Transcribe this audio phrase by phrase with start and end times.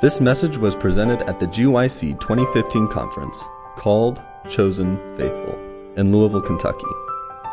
[0.00, 3.44] This message was presented at the GYC 2015 conference
[3.76, 5.58] called Chosen Faithful
[5.98, 6.86] in Louisville, Kentucky.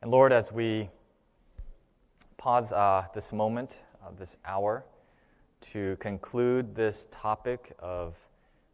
[0.02, 0.90] And Lord, as we
[2.38, 4.86] pause uh, this moment, uh, this hour,
[5.62, 8.16] to conclude this topic of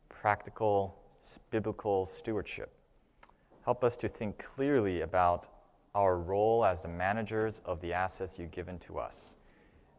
[0.09, 0.99] practical
[1.51, 2.71] biblical stewardship,
[3.63, 5.47] help us to think clearly about
[5.95, 9.35] our role as the managers of the assets you've given to us.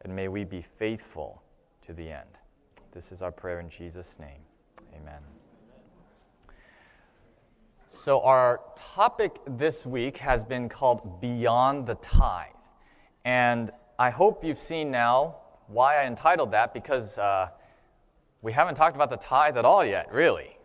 [0.03, 1.43] And may we be faithful
[1.87, 2.29] to the end.
[2.93, 4.41] This is our prayer in Jesus' name.
[4.95, 5.21] Amen.
[7.93, 12.49] So, our topic this week has been called Beyond the Tithe.
[13.25, 15.37] And I hope you've seen now
[15.69, 17.49] why I entitled that, because uh,
[18.43, 20.59] we haven't talked about the tithe at all yet, really.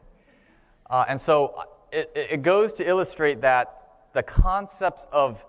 [0.90, 3.76] Uh, and so uh, it, it goes to illustrate that
[4.14, 5.44] the concepts of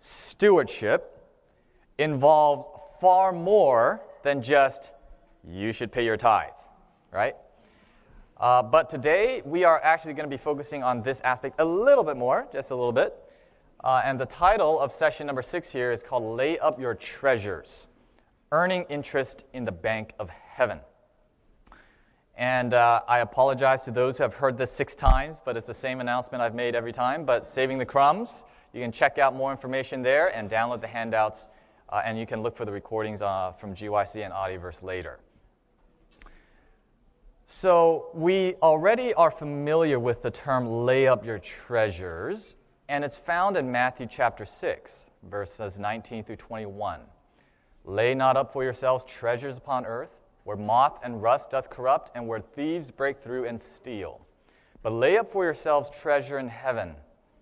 [0.00, 1.14] stewardship
[1.98, 2.66] involves
[3.00, 4.90] far more than just
[5.48, 6.50] you should pay your tithe,
[7.12, 7.36] right?
[8.38, 12.04] Uh, but today we are actually going to be focusing on this aspect a little
[12.04, 13.14] bit more, just a little bit.
[13.82, 17.86] Uh, and the title of session number six here is called Lay Up Your Treasures
[18.50, 20.80] Earning Interest in the Bank of Heaven.
[22.34, 25.74] And uh, I apologize to those who have heard this six times, but it's the
[25.74, 27.26] same announcement I've made every time.
[27.26, 31.44] But Saving the Crumbs, you can check out more information there and download the handouts,
[31.90, 35.18] uh, and you can look for the recordings uh, from GYC and Audioverse later.
[37.46, 42.56] So, we already are familiar with the term lay up your treasures,
[42.88, 47.00] and it's found in Matthew chapter 6, verses 19 through 21.
[47.88, 50.10] Lay not up for yourselves treasures upon earth,
[50.44, 54.20] where moth and rust doth corrupt, and where thieves break through and steal.
[54.82, 56.96] But lay up for yourselves treasure in heaven,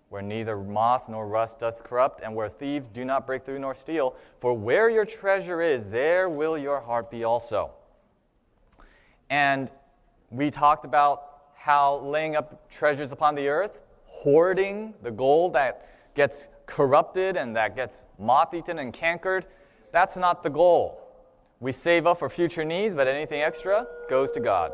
[0.09, 3.75] where neither moth nor rust doth corrupt, and where thieves do not break through nor
[3.75, 4.15] steal.
[4.39, 7.73] For where your treasure is, there will your heart be also.
[9.29, 9.69] And
[10.31, 11.25] we talked about
[11.57, 17.75] how laying up treasures upon the earth hoarding the gold that gets corrupted and that
[17.75, 19.45] gets moth eaten and cankered.
[19.97, 21.01] That's not the goal.
[21.59, 24.73] We save up for future needs, but anything extra goes to God.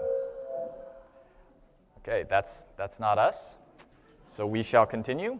[1.98, 3.54] Okay, that's, that's not us.
[4.26, 5.38] So we shall continue.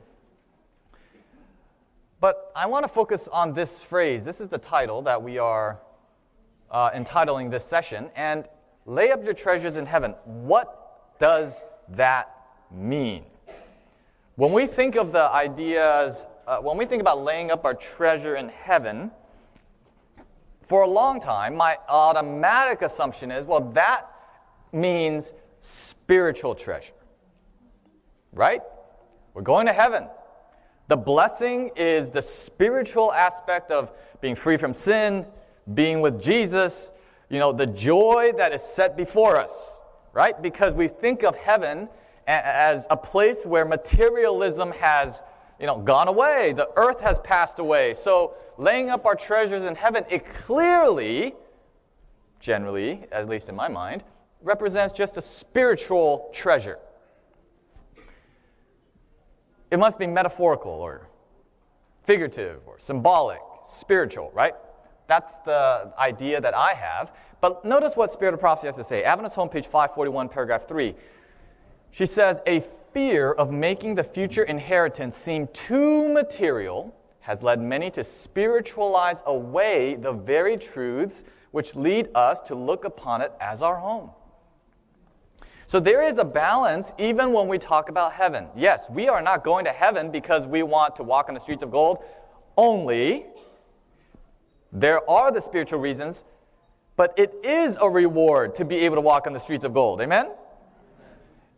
[2.21, 4.25] But I want to focus on this phrase.
[4.25, 5.81] This is the title that we are
[6.71, 8.09] uh, entitling this session.
[8.15, 8.45] And
[8.87, 10.15] lay up your treasures in heaven.
[10.25, 12.31] What does that
[12.71, 13.25] mean?
[14.37, 18.37] When we think of the ideas, uh, when we think about laying up our treasure
[18.37, 19.11] in heaven,
[20.63, 24.11] for a long time, my automatic assumption is well, that
[24.73, 26.93] means spiritual treasure.
[28.33, 28.63] Right?
[29.35, 30.07] We're going to heaven.
[30.89, 35.27] The blessing is the spiritual aspect of being free from sin,
[35.75, 36.91] being with Jesus,
[37.31, 39.77] you know, the joy that is set before us,
[40.13, 40.41] right?
[40.41, 41.89] Because we think of heaven
[42.27, 45.23] as a place where materialism has
[45.59, 46.53] you know, gone away.
[46.55, 47.95] The earth has passed away.
[47.95, 51.35] So laying up our treasures in heaven, it clearly,
[52.41, 54.05] generally, at least in my mind,
[54.43, 56.79] represents just a spiritual treasure.
[59.71, 61.09] It must be metaphorical or
[62.05, 64.55] figurative or symbolic, spiritual, right?
[65.07, 67.13] That's the idea that I have.
[67.41, 69.03] But notice what Spirit of Prophecy has to say.
[69.03, 70.95] Adventist Home page 541, paragraph 3.
[71.91, 77.91] She says, A fear of making the future inheritance seem too material has led many
[77.91, 81.23] to spiritualize away the very truths
[81.53, 84.11] which lead us to look upon it as our home.
[85.67, 88.49] So there is a balance even when we talk about heaven.
[88.57, 91.63] Yes, we are not going to heaven because we want to walk on the streets
[91.63, 91.99] of gold
[92.57, 93.27] only.
[94.73, 96.25] There are the spiritual reasons,
[96.97, 100.01] but it is a reward to be able to walk on the streets of gold.
[100.01, 100.31] Amen?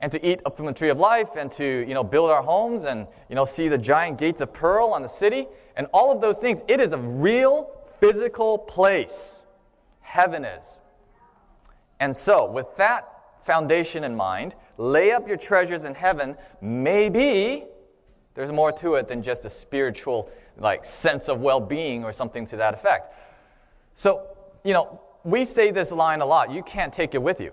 [0.05, 2.43] And to eat up from the tree of life and to you know build our
[2.43, 5.49] homes and you know see the giant gates of pearl on the city.
[5.77, 7.71] And all of those things it is a real
[8.01, 9.41] physical place.
[10.03, 10.62] Heaven is.
[12.01, 13.09] And so with that
[13.47, 16.37] foundation in mind lay up your treasures in heaven.
[16.61, 17.65] Maybe
[18.35, 20.29] there's more to it than just a spiritual
[20.59, 23.11] like sense of well-being or something to that effect.
[23.95, 24.27] So
[24.65, 26.50] you know we say this line a lot.
[26.50, 27.53] You can't take it with you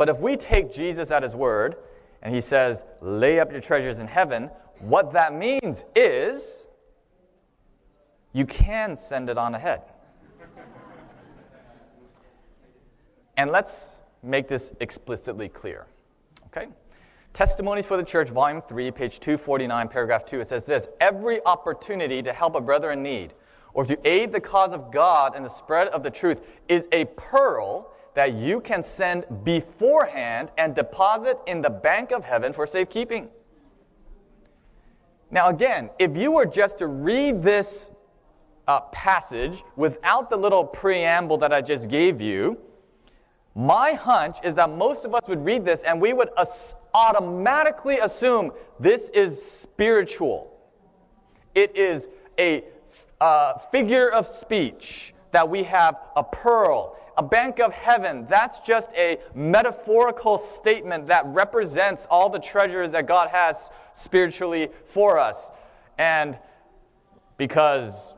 [0.00, 1.76] but if we take Jesus at his word
[2.22, 4.48] and he says, lay up your treasures in heaven,
[4.78, 6.60] what that means is
[8.32, 9.82] you can send it on ahead.
[13.36, 13.90] And let's
[14.22, 15.84] make this explicitly clear.
[16.46, 16.68] Okay?
[17.34, 22.22] Testimonies for the Church, Volume 3, page 249, paragraph 2, it says this Every opportunity
[22.22, 23.34] to help a brother in need
[23.74, 27.04] or to aid the cause of God and the spread of the truth is a
[27.04, 33.30] pearl that you can send beforehand and deposit in the bank of heaven for safekeeping.
[35.30, 37.88] Now, again, if you were just to read this
[38.68, 42.58] uh, passage without the little preamble that I just gave you,
[43.54, 48.00] my hunch is that most of us would read this and we would as- automatically
[48.00, 50.52] assume this is spiritual.
[51.54, 52.06] It is
[52.38, 52.64] a
[53.18, 58.26] uh, figure of speech that we have a pearl, a bank of heaven.
[58.28, 65.18] That's just a metaphorical statement that represents all the treasures that God has spiritually for
[65.18, 65.50] us.
[65.98, 66.38] And
[67.36, 68.14] because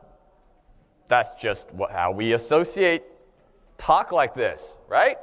[1.07, 3.03] that's just what, how we associate
[3.77, 5.17] talk like this, right?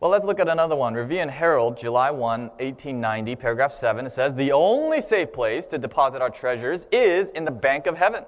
[0.00, 0.92] Well, let's look at another one.
[0.92, 4.04] Review and Herald, July 1, 1890, paragraph 7.
[4.04, 7.96] It says, The only safe place to deposit our treasures is in the bank of
[7.96, 8.24] heaven.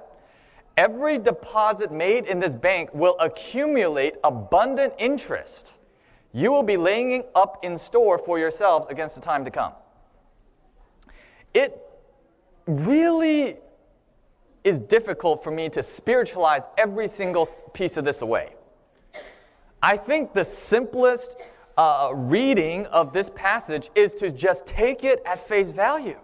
[0.78, 5.72] Every deposit made in this bank will accumulate abundant interest.
[6.32, 9.72] You will be laying up in store for yourselves against the time to come.
[11.52, 11.76] It
[12.69, 13.56] really
[14.62, 18.54] is difficult for me to spiritualize every single piece of this away.
[19.82, 21.34] I think the simplest
[21.76, 26.20] uh, reading of this passage is to just take it at face value.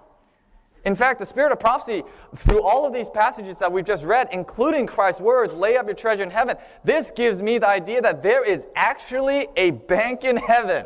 [0.84, 2.02] In fact, the spirit of prophecy,
[2.36, 5.94] through all of these passages that we've just read, including Christ's words, lay up your
[5.94, 10.36] treasure in heaven, this gives me the idea that there is actually a bank in
[10.36, 10.84] heaven.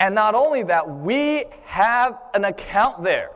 [0.00, 3.30] And not only that, we have an account there.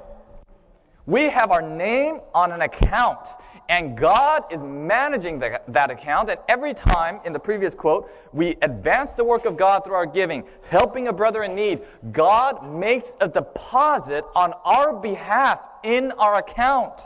[1.06, 3.26] We have our name on an account.
[3.70, 6.28] And God is managing the, that account.
[6.28, 10.06] And every time, in the previous quote, we advance the work of God through our
[10.06, 16.38] giving, helping a brother in need, God makes a deposit on our behalf in our
[16.38, 17.00] account.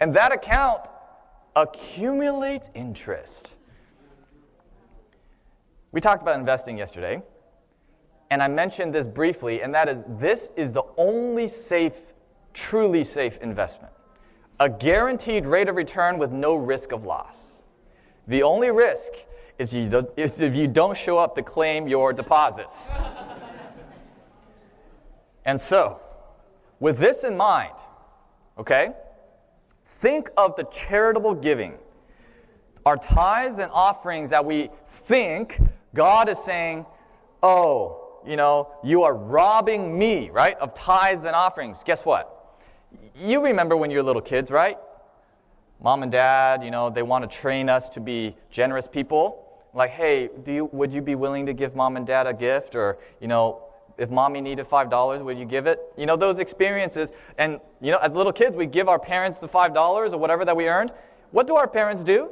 [0.00, 0.88] And that account
[1.54, 3.52] accumulates interest.
[5.92, 7.20] We talked about investing yesterday,
[8.30, 11.96] and I mentioned this briefly, and that is this is the only safe,
[12.54, 13.92] truly safe investment
[14.60, 17.52] a guaranteed rate of return with no risk of loss.
[18.26, 19.12] The only risk
[19.58, 22.88] is, you is if you don't show up to claim your deposits.
[25.44, 26.00] and so,
[26.80, 27.74] with this in mind,
[28.58, 28.92] okay,
[29.84, 31.74] think of the charitable giving,
[32.84, 34.70] our tithes and offerings that we
[35.06, 35.60] think
[35.94, 36.86] God is saying,
[37.42, 41.82] oh, you know, you are robbing me, right, of tithes and offerings.
[41.84, 42.37] Guess what?
[43.20, 44.78] You remember when you were little kids, right?
[45.80, 49.44] Mom and dad, you know, they want to train us to be generous people.
[49.74, 52.74] Like, hey, do you, would you be willing to give mom and dad a gift?
[52.74, 53.62] Or, you know,
[53.96, 55.80] if mommy needed $5, would you give it?
[55.96, 57.12] You know, those experiences.
[57.36, 60.56] And, you know, as little kids, we give our parents the $5 or whatever that
[60.56, 60.92] we earned.
[61.30, 62.30] What do our parents do?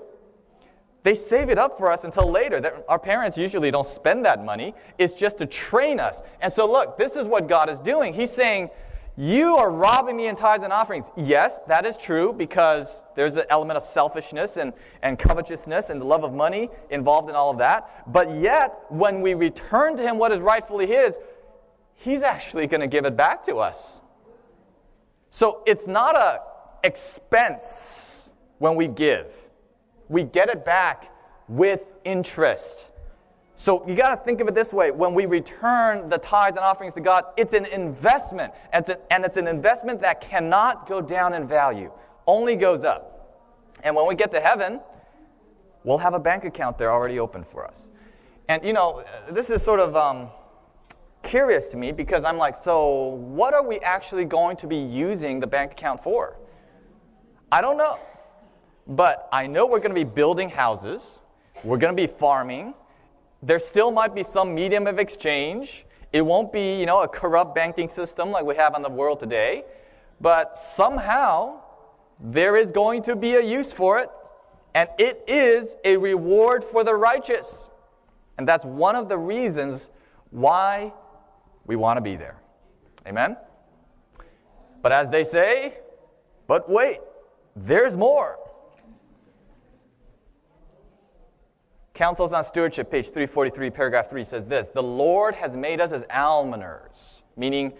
[1.02, 2.82] They save it up for us until later.
[2.88, 4.74] Our parents usually don't spend that money.
[4.98, 6.20] It's just to train us.
[6.40, 8.12] And so, look, this is what God is doing.
[8.12, 8.70] He's saying,
[9.16, 11.06] you are robbing me in tithes and offerings.
[11.16, 16.04] Yes, that is true because there's an element of selfishness and, and covetousness and the
[16.04, 18.12] love of money involved in all of that.
[18.12, 21.16] But yet, when we return to Him what is rightfully His,
[21.94, 24.00] He's actually going to give it back to us.
[25.30, 26.40] So it's not a
[26.84, 29.32] expense when we give.
[30.08, 31.10] We get it back
[31.48, 32.90] with interest.
[33.58, 36.64] So you got to think of it this way when we return the tithes and
[36.64, 38.52] offerings to God, it's an investment.
[38.70, 41.90] And it's an investment that cannot go down in value,
[42.26, 43.12] only goes up.
[43.82, 44.80] And when we get to heaven,
[45.84, 47.88] we'll have a bank account there already open for us.
[48.48, 50.28] And you know, this is sort of um,
[51.22, 55.40] curious to me because I'm like, so what are we actually going to be using
[55.40, 56.36] the bank account for?
[57.50, 57.98] I don't know.
[58.86, 61.20] But I know we're going to be building houses,
[61.64, 62.74] we're going to be farming
[63.42, 65.86] there still might be some medium of exchange.
[66.12, 69.20] It won't be, you know, a corrupt banking system like we have in the world
[69.20, 69.64] today,
[70.20, 71.60] but somehow
[72.18, 74.10] there is going to be a use for it,
[74.74, 77.68] and it is a reward for the righteous.
[78.38, 79.88] And that's one of the reasons
[80.30, 80.92] why
[81.66, 82.36] we want to be there.
[83.06, 83.36] Amen?
[84.82, 85.78] But as they say,
[86.46, 87.00] but wait,
[87.54, 88.38] there's more.
[91.96, 96.02] Counsels on Stewardship, page 343, paragraph 3 says this The Lord has made us as
[96.04, 97.72] almoners, meaning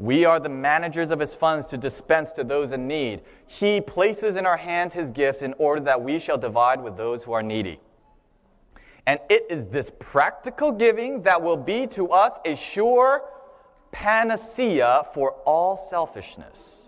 [0.00, 3.20] we are the managers of his funds to dispense to those in need.
[3.46, 7.22] He places in our hands his gifts in order that we shall divide with those
[7.22, 7.78] who are needy.
[9.06, 13.22] And it is this practical giving that will be to us a sure
[13.92, 16.78] panacea for all selfishness.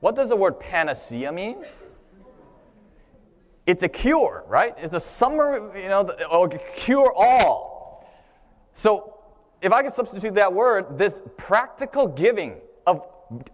[0.00, 1.64] What does the word panacea mean?
[3.66, 4.74] It's a cure, right?
[4.76, 8.10] It's a summary, you know, or cure all.
[8.74, 9.14] So,
[9.62, 12.56] if I could substitute that word, this practical giving
[12.86, 13.06] of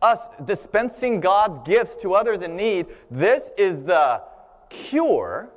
[0.03, 4.21] us dispensing God's gifts to others in need, this is the
[4.69, 5.51] cure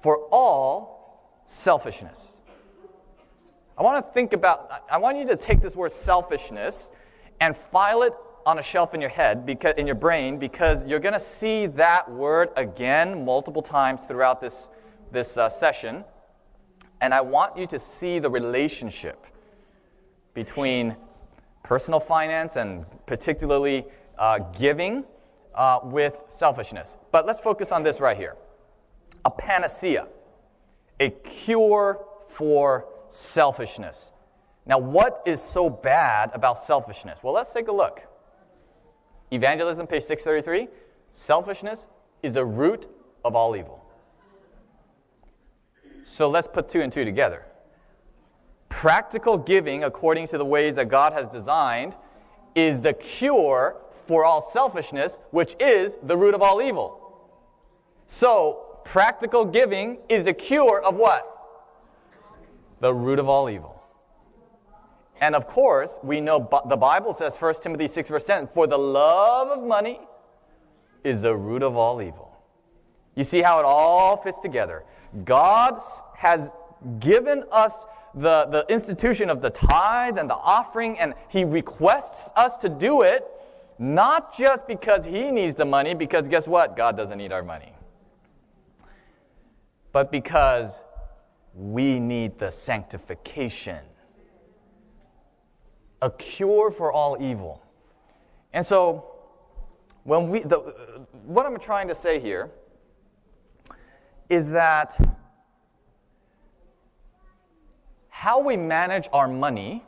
[0.00, 2.20] for all selfishness.
[3.76, 6.90] I want to think about, I want you to take this word selfishness
[7.40, 8.14] and file it
[8.48, 11.66] on a shelf in your head, because, in your brain, because you're going to see
[11.66, 14.70] that word again multiple times throughout this,
[15.12, 16.02] this uh, session.
[17.02, 19.26] And I want you to see the relationship
[20.32, 20.96] between
[21.62, 23.84] personal finance and particularly
[24.18, 25.04] uh, giving
[25.54, 26.96] uh, with selfishness.
[27.12, 28.34] But let's focus on this right here
[29.26, 30.06] a panacea,
[30.98, 34.10] a cure for selfishness.
[34.64, 37.18] Now, what is so bad about selfishness?
[37.22, 38.08] Well, let's take a look.
[39.30, 40.68] Evangelism, page 633.
[41.12, 41.88] Selfishness
[42.22, 42.88] is a root
[43.24, 43.84] of all evil.
[46.04, 47.44] So let's put two and two together.
[48.68, 51.94] Practical giving, according to the ways that God has designed,
[52.54, 56.98] is the cure for all selfishness, which is the root of all evil.
[58.06, 61.26] So, practical giving is the cure of what?
[62.80, 63.77] The root of all evil.
[65.20, 68.78] And of course, we know the Bible says, 1 Timothy 6, verse 10, for the
[68.78, 70.00] love of money
[71.02, 72.36] is the root of all evil.
[73.14, 74.84] You see how it all fits together.
[75.24, 75.80] God
[76.14, 76.50] has
[77.00, 77.84] given us
[78.14, 83.02] the, the institution of the tithe and the offering, and He requests us to do
[83.02, 83.26] it,
[83.78, 86.76] not just because He needs the money, because guess what?
[86.76, 87.72] God doesn't need our money.
[89.92, 90.78] But because
[91.54, 93.80] we need the sanctification
[96.00, 97.62] a cure for all evil.
[98.52, 99.04] And so,
[100.04, 102.50] when we, the, what I'm trying to say here
[104.28, 104.98] is that
[108.08, 109.84] how we manage our money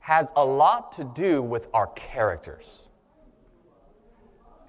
[0.00, 2.80] has a lot to do with our characters.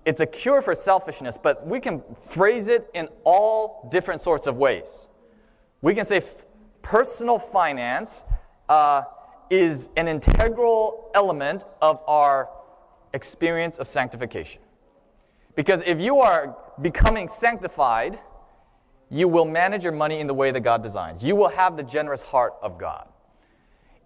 [0.06, 4.58] It's a cure for selfishness, but we can phrase it in all different sorts of
[4.58, 4.90] ways.
[5.82, 6.44] We can say f-
[6.82, 8.24] personal finance
[8.68, 9.04] uh,
[9.54, 12.50] is an integral element of our
[13.14, 14.60] experience of sanctification.
[15.56, 18.18] Because if you are becoming sanctified,
[19.12, 21.24] you will manage your money in the way that God designs.
[21.24, 23.08] You will have the generous heart of God.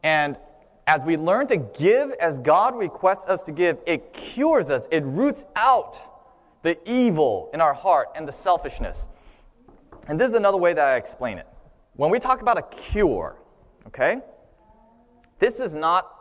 [0.03, 0.35] And
[0.85, 5.05] as we learn to give as God requests us to give, it cures us, it
[5.05, 5.97] roots out
[6.61, 9.07] the evil in our heart and the selfishness.
[10.09, 11.47] And this is another way that I explain it.
[11.95, 13.37] When we talk about a cure,
[13.87, 14.19] okay,
[15.39, 16.11] this is not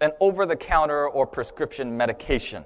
[0.00, 2.64] an over the counter or prescription medication.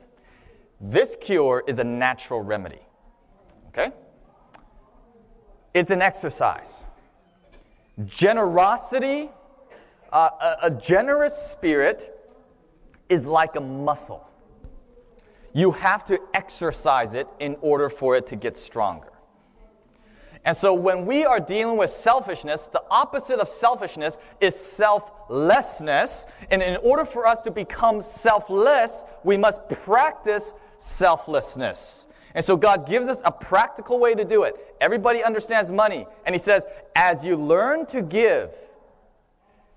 [0.81, 2.81] This cure is a natural remedy.
[3.69, 3.93] Okay?
[5.75, 6.83] It's an exercise.
[8.07, 9.31] Generosity,
[10.13, 12.13] uh, a, a generous spirit,
[13.09, 14.27] is like a muscle.
[15.53, 19.13] You have to exercise it in order for it to get stronger.
[20.47, 26.25] And so when we are dealing with selfishness, the opposite of selfishness is selflessness.
[26.53, 32.07] And in order for us to become selfless, we must practice selflessness.
[32.33, 34.55] And so God gives us a practical way to do it.
[34.81, 36.07] Everybody understands money.
[36.25, 38.51] And He says, as you learn to give,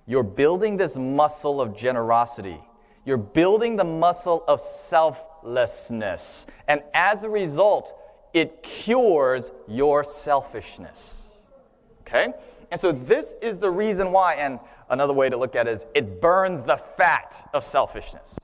[0.06, 2.60] you're building this muscle of generosity.
[3.06, 6.46] You're building the muscle of selflessness.
[6.68, 7.99] And as a result,
[8.33, 11.21] it cures your selfishness.
[12.01, 12.33] Okay?
[12.71, 14.59] And so this is the reason why, and
[14.89, 18.36] another way to look at it is it burns the fat of selfishness.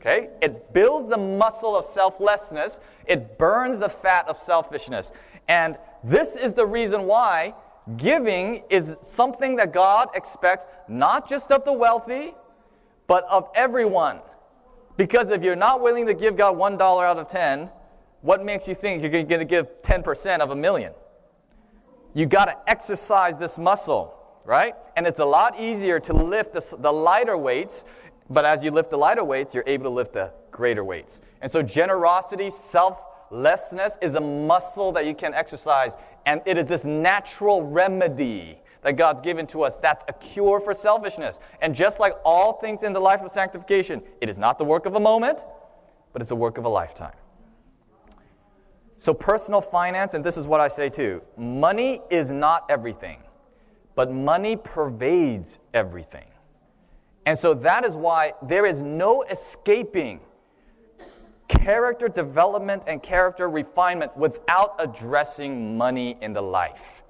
[0.00, 0.30] Okay?
[0.40, 5.12] It builds the muscle of selflessness, it burns the fat of selfishness.
[5.48, 7.54] And this is the reason why
[7.96, 12.34] giving is something that God expects not just of the wealthy,
[13.06, 14.20] but of everyone.
[14.96, 17.70] Because if you're not willing to give God $1 out of 10,
[18.20, 20.92] what makes you think you're going to give 10% of a million?
[22.14, 24.74] You got to exercise this muscle, right?
[24.96, 27.84] And it's a lot easier to lift the, the lighter weights,
[28.30, 31.20] but as you lift the lighter weights, you're able to lift the greater weights.
[31.40, 35.94] And so, generosity, selflessness is a muscle that you can exercise,
[36.26, 39.76] and it is this natural remedy that God's given to us.
[39.76, 41.38] That's a cure for selfishness.
[41.60, 44.86] And just like all things in the life of sanctification, it is not the work
[44.86, 45.42] of a moment,
[46.12, 47.12] but it's the work of a lifetime.
[48.98, 53.18] So, personal finance, and this is what I say too money is not everything,
[53.94, 56.26] but money pervades everything.
[57.24, 60.20] And so that is why there is no escaping
[61.46, 67.02] character development and character refinement without addressing money in the life.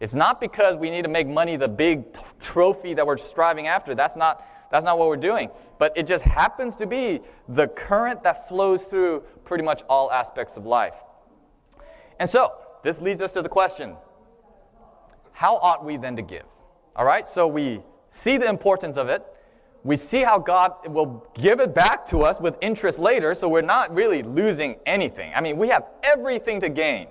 [0.00, 3.66] It's not because we need to make money the big t- trophy that we're striving
[3.66, 3.94] after.
[3.94, 5.50] That's not, that's not what we're doing.
[5.78, 10.56] But it just happens to be the current that flows through pretty much all aspects
[10.56, 10.94] of life.
[12.18, 13.96] And so, this leads us to the question
[15.32, 16.44] how ought we then to give?
[16.94, 19.22] All right, so we see the importance of it
[19.86, 23.62] we see how God will give it back to us with interest later, so we're
[23.62, 25.32] not really losing anything.
[25.32, 27.06] I mean, we have everything to gain.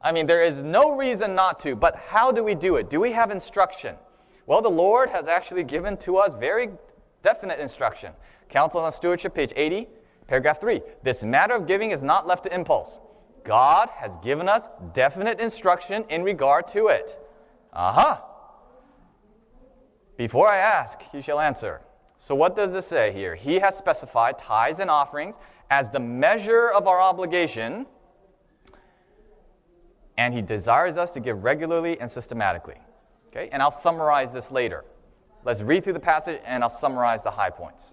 [0.00, 2.88] I mean, there is no reason not to, but how do we do it?
[2.88, 3.96] Do we have instruction?
[4.48, 6.70] Well, the Lord has actually given to us very
[7.22, 8.14] definite instruction.
[8.48, 9.86] Counsel on Stewardship, page 80,
[10.26, 10.80] paragraph 3.
[11.02, 12.98] This matter of giving is not left to impulse.
[13.44, 14.62] God has given us
[14.94, 17.18] definite instruction in regard to it.
[17.74, 18.00] Aha!
[18.00, 18.22] Uh-huh.
[20.16, 21.82] Before I ask, he shall answer.
[22.18, 23.34] So, what does this say here?
[23.34, 25.34] He has specified tithes and offerings
[25.70, 27.84] as the measure of our obligation,
[30.16, 32.76] and he desires us to give regularly and systematically.
[33.28, 34.84] Okay, and I'll summarize this later.
[35.44, 37.92] Let's read through the passage and I'll summarize the high points.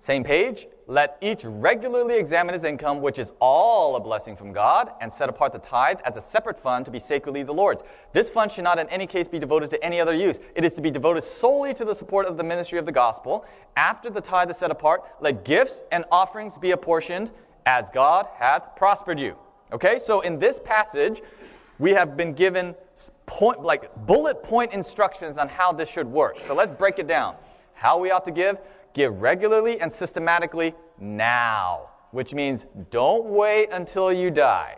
[0.00, 0.66] Same page.
[0.86, 5.30] Let each regularly examine his income, which is all a blessing from God, and set
[5.30, 7.82] apart the tithe as a separate fund to be sacredly the Lord's.
[8.12, 10.40] This fund should not in any case be devoted to any other use.
[10.54, 13.46] It is to be devoted solely to the support of the ministry of the gospel.
[13.78, 17.30] After the tithe is set apart, let gifts and offerings be apportioned
[17.64, 19.36] as God hath prospered you.
[19.72, 21.22] Okay, so in this passage,
[21.78, 22.74] we have been given
[23.26, 26.36] point, like bullet point instructions on how this should work.
[26.46, 27.36] So let's break it down.
[27.74, 28.58] How we ought to give
[28.94, 34.76] Give regularly and systematically now, which means don't wait until you die.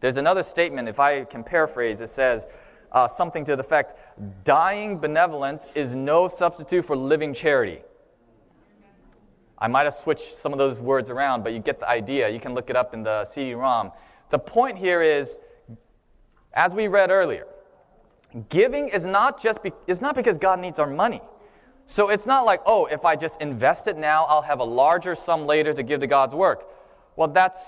[0.00, 2.46] There's another statement, if I can paraphrase, it says
[2.92, 3.94] uh, something to the effect
[4.44, 7.80] dying benevolence is no substitute for living charity.
[9.58, 12.28] I might have switched some of those words around, but you get the idea.
[12.28, 13.90] You can look it up in the CD ROM.
[14.28, 15.36] The point here is,
[16.56, 17.46] as we read earlier,
[18.48, 21.20] giving is not just be, is not because God needs our money.
[21.86, 25.14] So it's not like, oh, if I just invest it now, I'll have a larger
[25.14, 26.66] sum later to give to God's work.
[27.14, 27.62] Well, that's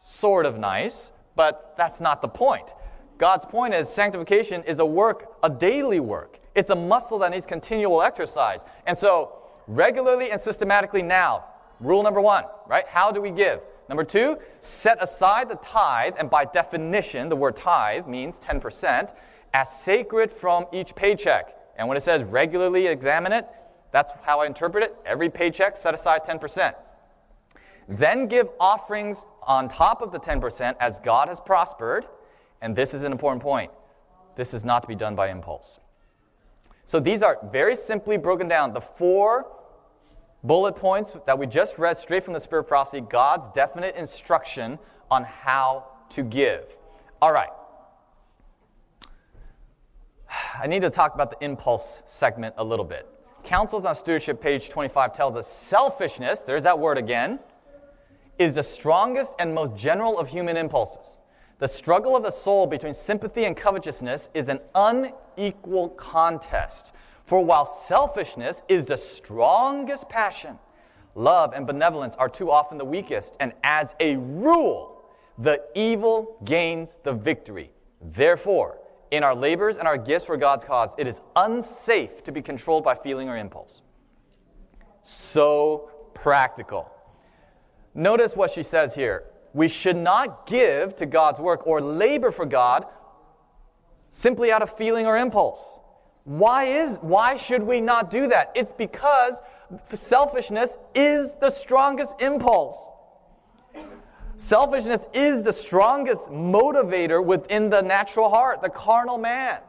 [0.00, 2.72] sort of nice, but that's not the point.
[3.18, 6.38] God's point is sanctification is a work, a daily work.
[6.54, 8.60] It's a muscle that needs continual exercise.
[8.86, 11.46] And so, regularly and systematically now,
[11.80, 12.86] rule number one, right?
[12.86, 13.60] How do we give?
[13.88, 19.12] Number two, set aside the tithe, and by definition, the word tithe means 10%,
[19.54, 21.56] as sacred from each paycheck.
[21.76, 23.46] And when it says regularly examine it,
[23.92, 24.96] that's how I interpret it.
[25.06, 26.74] Every paycheck, set aside 10%.
[27.88, 32.06] Then give offerings on top of the 10% as God has prospered.
[32.60, 33.70] And this is an important point.
[34.34, 35.78] This is not to be done by impulse.
[36.86, 38.72] So these are very simply broken down.
[38.72, 39.46] The four
[40.46, 44.78] bullet points that we just read straight from the Spirit of Prophecy, God's definite instruction
[45.10, 46.64] on how to give.
[47.20, 47.50] All right.
[50.60, 53.08] I need to talk about the impulse segment a little bit.
[53.44, 57.38] Counsels on Stewardship, page 25, tells us selfishness, there's that word again,
[58.38, 61.16] is the strongest and most general of human impulses.
[61.58, 66.92] The struggle of the soul between sympathy and covetousness is an unequal contest.
[67.26, 70.58] For while selfishness is the strongest passion,
[71.14, 75.04] love and benevolence are too often the weakest, and as a rule,
[75.36, 77.72] the evil gains the victory.
[78.00, 78.78] Therefore,
[79.10, 82.84] in our labors and our gifts for God's cause, it is unsafe to be controlled
[82.84, 83.82] by feeling or impulse.
[85.02, 86.90] So practical.
[87.94, 89.24] Notice what she says here.
[89.52, 92.86] We should not give to God's work or labor for God
[94.12, 95.75] simply out of feeling or impulse.
[96.26, 98.50] Why is why should we not do that?
[98.56, 99.36] It's because
[99.94, 102.76] selfishness is the strongest impulse.
[104.36, 109.60] Selfishness is the strongest motivator within the natural heart, the carnal man.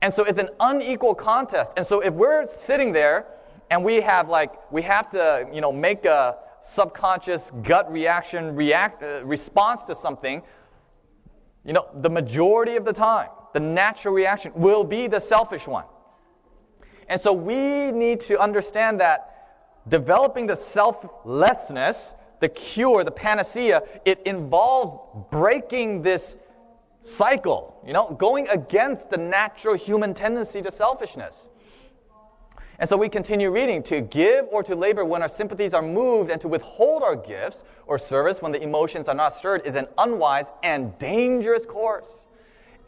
[0.00, 1.72] And so it's an unequal contest.
[1.76, 3.26] And so if we're sitting there
[3.68, 9.02] and we have like, we have to, you know, make a subconscious gut reaction react,
[9.02, 10.42] uh, response to something,
[11.64, 15.84] you know, the majority of the time, the natural reaction will be the selfish one.
[17.08, 19.34] And so we need to understand that
[19.88, 24.96] developing the selflessness the cure, the panacea, it involves
[25.28, 26.36] breaking this
[27.02, 31.48] cycle, you know, going against the natural human tendency to selfishness.
[32.78, 36.30] And so we continue reading to give or to labor when our sympathies are moved,
[36.30, 39.88] and to withhold our gifts or service when the emotions are not stirred is an
[39.98, 42.24] unwise and dangerous course.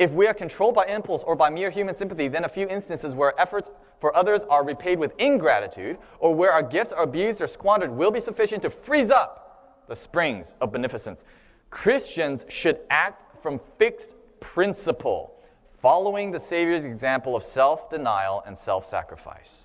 [0.01, 3.15] If we are controlled by impulse or by mere human sympathy, then a few instances
[3.15, 7.47] where efforts for others are repaid with ingratitude, or where our gifts are abused or
[7.47, 11.23] squandered, will be sufficient to freeze up the springs of beneficence.
[11.69, 15.35] Christians should act from fixed principle,
[15.83, 19.65] following the Savior's example of self denial and self sacrifice.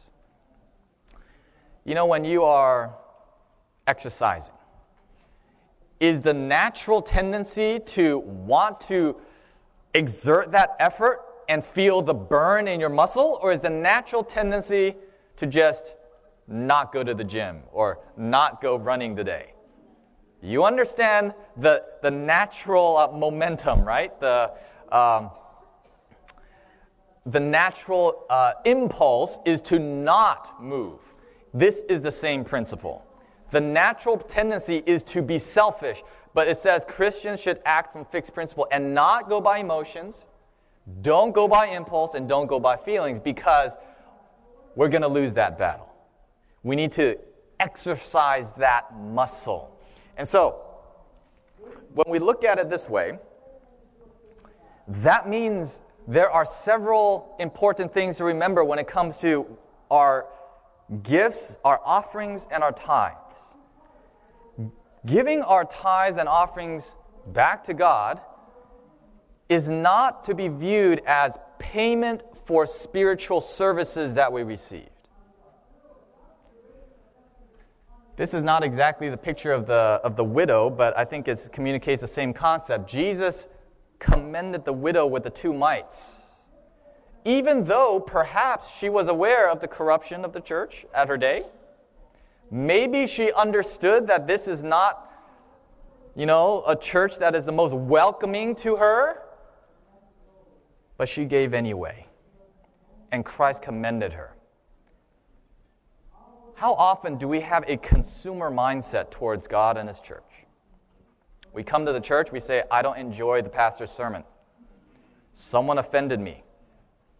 [1.86, 2.93] You know, when you are
[3.88, 4.54] exercising,
[6.02, 9.15] is the natural tendency to want to
[9.95, 14.95] exert that effort and feel the burn in your muscle, or is the natural tendency
[15.38, 15.93] to just
[16.47, 19.53] not go to the gym or not go running today?
[20.41, 24.19] You understand the, the natural uh, momentum, right?
[24.19, 24.51] The,
[24.91, 25.31] um,
[27.25, 30.99] the natural uh, impulse is to not move.
[31.53, 33.03] This is the same principle.
[33.51, 36.03] The natural tendency is to be selfish,
[36.36, 40.17] but it says Christians should act from fixed principle and not go by emotions.
[41.02, 43.71] Don't go by impulse and don't go by feelings because
[44.76, 45.88] we're going to lose that battle.
[46.62, 47.17] We need to
[47.60, 49.80] exercise that muscle.
[50.17, 50.62] And so,
[51.93, 53.17] when we look at it this way,
[54.89, 59.58] that means there are several important things to remember when it comes to
[59.89, 60.28] our
[61.02, 63.55] gifts, our offerings, and our tithes.
[65.06, 66.96] Giving our tithes and offerings
[67.28, 68.22] back to God
[69.50, 74.89] is not to be viewed as payment for spiritual services that we received.
[78.18, 81.50] This is not exactly the picture of the, of the widow, but I think it
[81.52, 82.89] communicates the same concept.
[82.89, 83.48] Jesus
[84.00, 86.15] commended the widow with the two mites
[87.26, 91.41] even though perhaps she was aware of the corruption of the church at her day.
[92.56, 95.12] Maybe she understood that this is not,
[96.15, 99.24] you know, a church that is the most welcoming to her,
[100.96, 102.08] but she gave anyway.
[103.12, 104.38] And Christ commended her.
[106.54, 110.24] How often do we have a consumer mindset towards God and His church?
[111.52, 114.24] We come to the church, we say, I don't enjoy the pastor's sermon.
[115.34, 116.46] Someone offended me.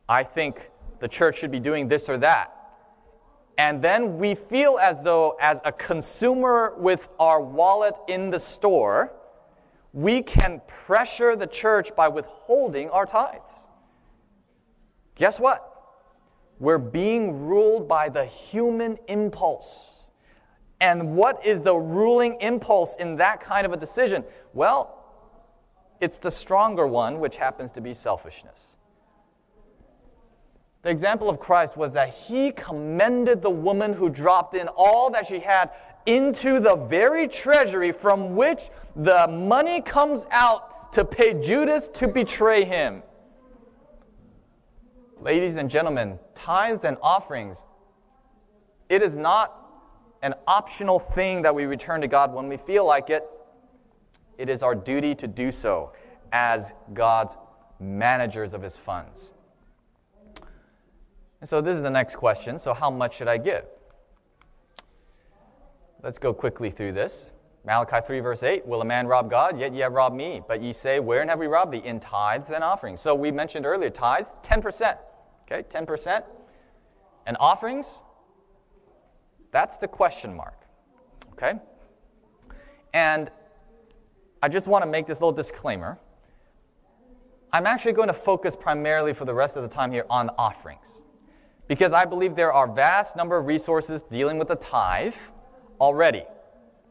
[0.08, 2.55] I think the church should be doing this or that.
[3.58, 9.14] And then we feel as though, as a consumer with our wallet in the store,
[9.94, 13.62] we can pressure the church by withholding our tithes.
[15.16, 15.72] Guess what?
[16.60, 19.92] We're being ruled by the human impulse.
[20.82, 24.26] And what is the ruling impulse in that kind of a decision?
[24.54, 24.92] Well,
[26.02, 28.75] it's the stronger one, which happens to be selfishness.
[30.86, 35.26] The example of Christ was that he commended the woman who dropped in all that
[35.26, 35.72] she had
[36.06, 42.66] into the very treasury from which the money comes out to pay Judas to betray
[42.66, 43.02] him.
[45.20, 47.66] Ladies and gentlemen, tithes and offerings,
[48.88, 49.56] it is not
[50.22, 53.28] an optional thing that we return to God when we feel like it.
[54.38, 55.94] It is our duty to do so
[56.32, 57.36] as God's
[57.80, 59.32] managers of his funds.
[61.46, 62.58] And so this is the next question.
[62.58, 63.66] So, how much should I give?
[66.02, 67.28] Let's go quickly through this.
[67.64, 69.60] Malachi 3, verse 8 Will a man rob God?
[69.60, 70.42] Yet ye have robbed me.
[70.48, 71.84] But ye say, Wherein have we robbed thee?
[71.86, 73.00] In tithes and offerings.
[73.00, 74.98] So, we mentioned earlier tithes, 10%.
[75.44, 76.24] Okay, 10%.
[77.28, 78.00] And offerings,
[79.52, 80.60] that's the question mark.
[81.34, 81.60] Okay?
[82.92, 83.30] And
[84.42, 86.00] I just want to make this little disclaimer.
[87.54, 90.96] I'm actually going to focus primarily for the rest of the time here on offerings
[91.68, 95.16] because I believe there are vast number of resources dealing with the tithe
[95.80, 96.24] already.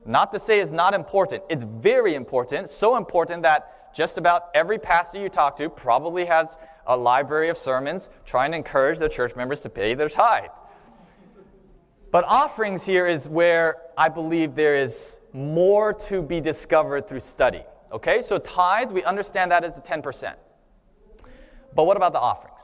[0.05, 1.43] Not to say it's not important.
[1.49, 6.59] It's very important, so important that just about every pastor you talk to probably has
[6.87, 10.51] a library of sermons trying to encourage the church members to pay their tithe.
[12.11, 17.63] But offerings here is where I believe there is more to be discovered through study.
[17.93, 20.35] Okay, so tithe, we understand that as the 10%.
[21.75, 22.61] But what about the offerings?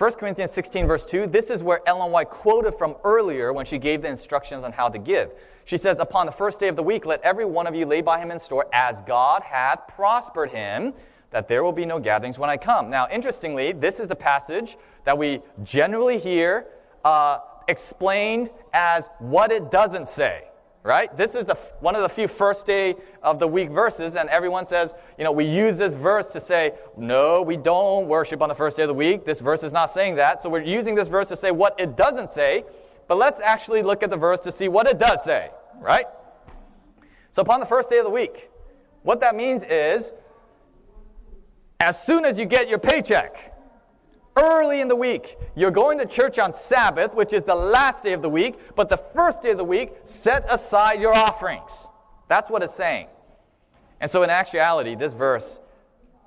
[0.00, 3.76] 1 Corinthians 16, verse 2, this is where Ellen White quoted from earlier when she
[3.76, 5.30] gave the instructions on how to give.
[5.66, 8.00] She says, Upon the first day of the week, let every one of you lay
[8.00, 10.94] by him in store as God hath prospered him,
[11.32, 12.88] that there will be no gatherings when I come.
[12.88, 16.68] Now, interestingly, this is the passage that we generally hear
[17.04, 20.44] uh, explained as what it doesn't say
[20.82, 21.14] right?
[21.16, 24.66] This is the, one of the few first day of the week verses, and everyone
[24.66, 28.54] says, you know, we use this verse to say, no, we don't worship on the
[28.54, 29.24] first day of the week.
[29.24, 30.42] This verse is not saying that.
[30.42, 32.64] So we're using this verse to say what it doesn't say.
[33.08, 36.06] but let's actually look at the verse to see what it does say, right?
[37.32, 38.50] So, upon the first day of the week,
[39.02, 40.12] what that means is
[41.80, 43.49] as soon as you get your paycheck,
[44.36, 48.12] early in the week, you're going to church on Sabbath, which is the last day
[48.12, 51.86] of the week, but the first day of the week, set aside your offerings.
[52.28, 53.08] That's what it's saying.
[54.00, 55.58] And so, in actuality, this verse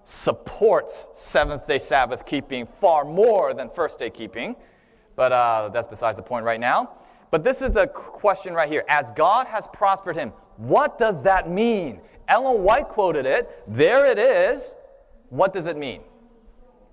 [0.05, 4.55] supports seventh day Sabbath keeping far more than first day keeping.
[5.15, 6.97] But uh, that's besides the point right now.
[7.31, 8.83] But this is the question right here.
[8.87, 11.99] As God has prospered him, what does that mean?
[12.27, 13.63] Ellen White quoted it.
[13.67, 14.75] There it is.
[15.29, 16.01] What does it mean?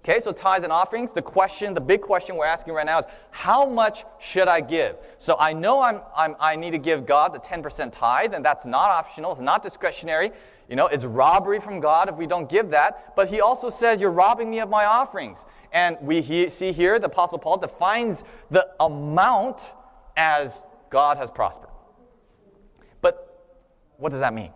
[0.02, 1.12] Okay, so tithes and offerings.
[1.12, 4.96] The question, the big question we're asking right now is how much should I give?
[5.18, 8.64] So I know I'm, I'm, i need to give God the 10% tithe, and that's
[8.64, 10.32] not optional, it's not discretionary.
[10.70, 13.14] You know, it's robbery from God if we don't give that.
[13.16, 15.44] But he also says, You're robbing me of my offerings.
[15.72, 19.60] And we he, see here the Apostle Paul defines the amount
[20.16, 21.70] as God has prospered.
[23.00, 23.52] But
[23.98, 24.52] what does that mean?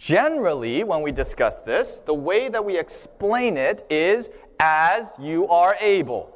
[0.00, 5.76] Generally, when we discuss this, the way that we explain it is as you are
[5.78, 6.34] able,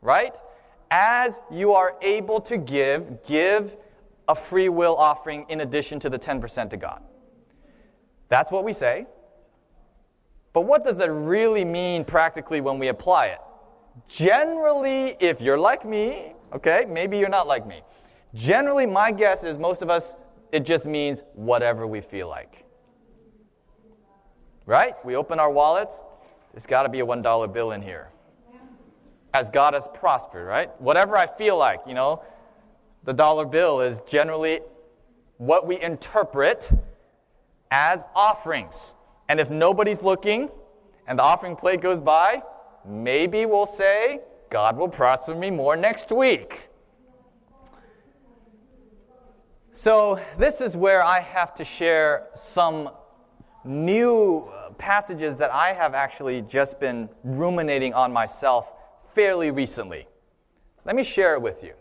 [0.00, 0.36] right?
[0.92, 3.76] As you are able to give, give
[4.28, 7.02] a free will offering in addition to the 10% to God.
[8.28, 9.06] That's what we say.
[10.52, 13.40] But what does it really mean practically when we apply it?
[14.06, 17.82] Generally, if you're like me, okay, maybe you're not like me.
[18.34, 20.14] Generally, my guess is most of us,
[20.52, 22.69] it just means whatever we feel like.
[24.70, 24.94] Right?
[25.04, 26.00] We open our wallets,
[26.52, 28.10] there's got to be a $1 bill in here.
[29.34, 30.80] As God has prospered, right?
[30.80, 32.22] Whatever I feel like, you know,
[33.02, 34.60] the dollar bill is generally
[35.38, 36.70] what we interpret
[37.72, 38.94] as offerings.
[39.28, 40.50] And if nobody's looking
[41.08, 42.40] and the offering plate goes by,
[42.86, 46.68] maybe we'll say, God will prosper me more next week.
[49.72, 52.90] So, this is where I have to share some
[53.64, 54.48] new
[54.80, 58.72] passages that I have actually just been ruminating on myself
[59.14, 60.08] fairly recently.
[60.86, 61.74] Let me share it with you.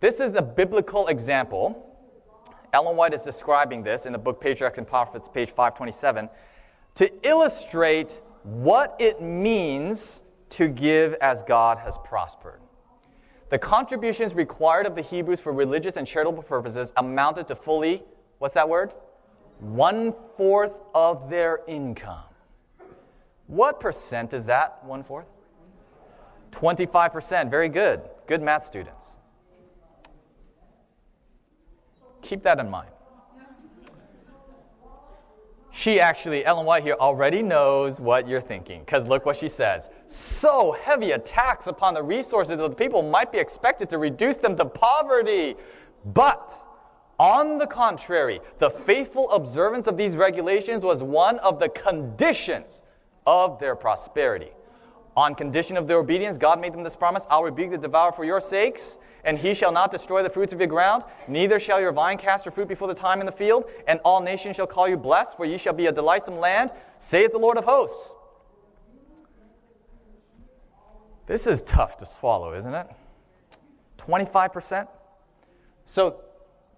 [0.00, 1.86] This is a biblical example.
[2.72, 6.28] Ellen White is describing this in the book Patriarchs and Prophets, page 527,
[6.96, 10.20] to illustrate what it means
[10.50, 12.60] to give as God has prospered.
[13.50, 18.02] The contributions required of the Hebrews for religious and charitable purposes amounted to fully,
[18.38, 18.92] what's that word?
[19.60, 22.24] One fourth of their income.
[23.46, 25.26] What percent is that, one fourth?
[26.52, 27.50] 25%.
[27.50, 28.00] Very good.
[28.26, 28.96] Good math students.
[32.22, 32.90] Keep that in mind.
[35.72, 39.88] She actually, Ellen White here, already knows what you're thinking, because look what she says.
[40.08, 44.36] So heavy a tax upon the resources of the people might be expected to reduce
[44.36, 45.56] them to poverty.
[46.04, 46.52] But
[47.20, 52.80] on the contrary, the faithful observance of these regulations was one of the conditions
[53.26, 54.52] of their prosperity.
[55.18, 58.24] On condition of their obedience, God made them this promise I'll rebuke the devourer for
[58.24, 61.92] your sakes, and he shall not destroy the fruits of your ground, neither shall your
[61.92, 64.88] vine cast her fruit before the time in the field, and all nations shall call
[64.88, 68.14] you blessed, for ye shall be a delightsome land, saith the Lord of hosts.
[71.26, 72.86] This is tough to swallow, isn't it?
[73.98, 74.88] 25%?
[75.84, 76.22] So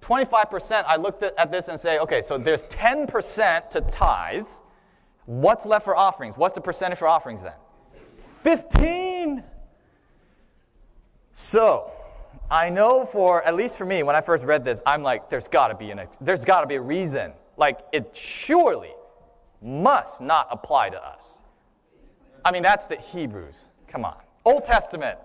[0.03, 4.63] 25%, I looked at this and say, okay, so there's 10% to tithes.
[5.27, 6.37] What's left for offerings?
[6.37, 7.53] What's the percentage for offerings then?
[8.43, 9.45] 15.
[11.35, 11.93] So,
[12.51, 15.49] I know for at least for me when I first read this, I'm like there's
[15.49, 17.33] got to be an there's got to be a reason.
[17.57, 18.93] Like it surely
[19.63, 21.21] must not apply to us.
[22.45, 23.65] I mean, that's the Hebrews.
[23.89, 24.17] Come on.
[24.45, 25.19] Old Testament.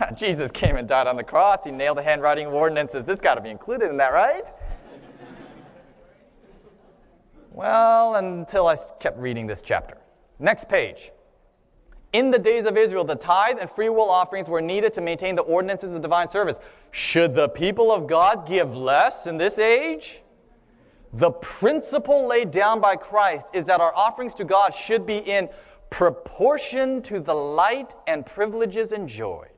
[0.14, 1.64] Jesus came and died on the cross.
[1.64, 3.04] He nailed the handwriting of ordinances.
[3.04, 4.50] This got to be included in that, right?
[7.52, 9.96] well, until I kept reading this chapter.
[10.38, 11.12] Next page.
[12.12, 15.34] In the days of Israel, the tithe and free will offerings were needed to maintain
[15.34, 16.56] the ordinances of divine service.
[16.90, 20.20] Should the people of God give less in this age?
[21.12, 25.48] The principle laid down by Christ is that our offerings to God should be in
[25.90, 29.55] proportion to the light and privileges enjoyed.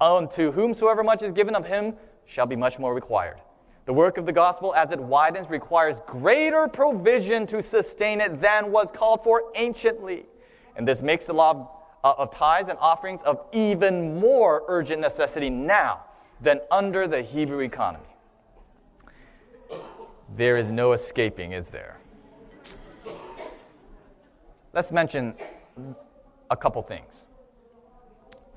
[0.00, 1.94] Unto whomsoever much is given of him
[2.26, 3.40] shall be much more required.
[3.86, 8.72] The work of the gospel, as it widens, requires greater provision to sustain it than
[8.72, 10.26] was called for anciently.
[10.74, 11.68] And this makes the law of,
[12.02, 16.02] uh, of tithes and offerings of even more urgent necessity now
[16.40, 18.04] than under the Hebrew economy.
[20.36, 21.98] There is no escaping, is there?
[24.74, 25.34] Let's mention
[26.50, 27.26] a couple things.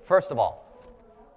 [0.04, 0.69] First of all,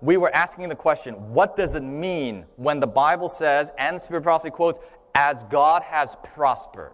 [0.03, 4.01] we were asking the question what does it mean when the Bible says, and the
[4.01, 4.79] Spirit of Prophecy quotes,
[5.15, 6.93] as God has prospered?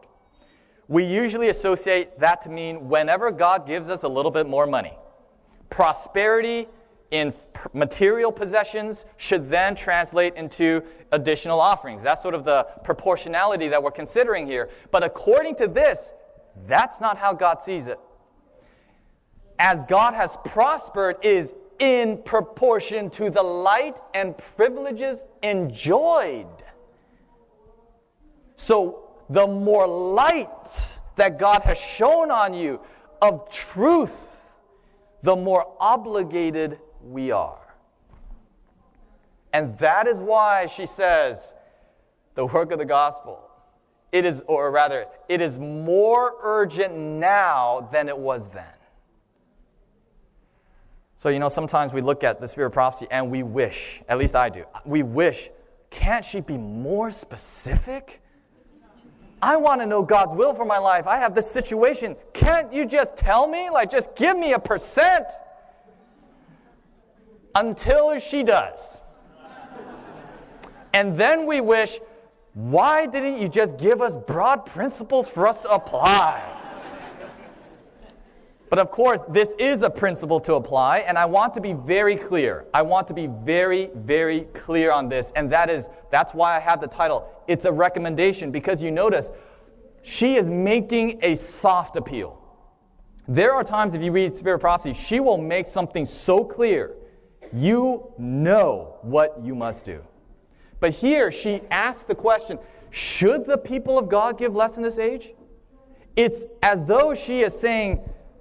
[0.86, 4.96] We usually associate that to mean whenever God gives us a little bit more money.
[5.70, 6.68] Prosperity
[7.10, 7.32] in
[7.72, 12.02] material possessions should then translate into additional offerings.
[12.02, 14.68] That's sort of the proportionality that we're considering here.
[14.90, 15.98] But according to this,
[16.66, 17.98] that's not how God sees it.
[19.58, 26.46] As God has prospered is in proportion to the light and privileges enjoyed.
[28.56, 30.48] So, the more light
[31.16, 32.80] that God has shown on you
[33.20, 34.12] of truth,
[35.22, 37.74] the more obligated we are.
[39.52, 41.52] And that is why she says
[42.34, 43.40] the work of the gospel.
[44.12, 48.64] It is, or rather, it is more urgent now than it was then.
[51.18, 54.18] So, you know, sometimes we look at the spirit of prophecy and we wish, at
[54.18, 55.50] least I do, we wish,
[55.90, 58.22] can't she be more specific?
[59.42, 61.08] I want to know God's will for my life.
[61.08, 62.14] I have this situation.
[62.32, 63.68] Can't you just tell me?
[63.68, 65.26] Like, just give me a percent
[67.56, 69.00] until she does.
[70.94, 71.98] And then we wish,
[72.54, 76.57] why didn't you just give us broad principles for us to apply?
[78.70, 82.16] But of course, this is a principle to apply, and I want to be very
[82.16, 82.66] clear.
[82.74, 86.60] I want to be very, very clear on this, and that is that's why I
[86.60, 87.28] have the title.
[87.46, 89.30] It's a recommendation because you notice
[90.02, 92.38] she is making a soft appeal.
[93.26, 96.94] There are times if you read Spirit Prophecy, she will make something so clear
[97.52, 100.02] you know what you must do.
[100.80, 102.58] But here she asks the question
[102.90, 105.30] should the people of God give less in this age?
[106.16, 108.00] It's as though she is saying,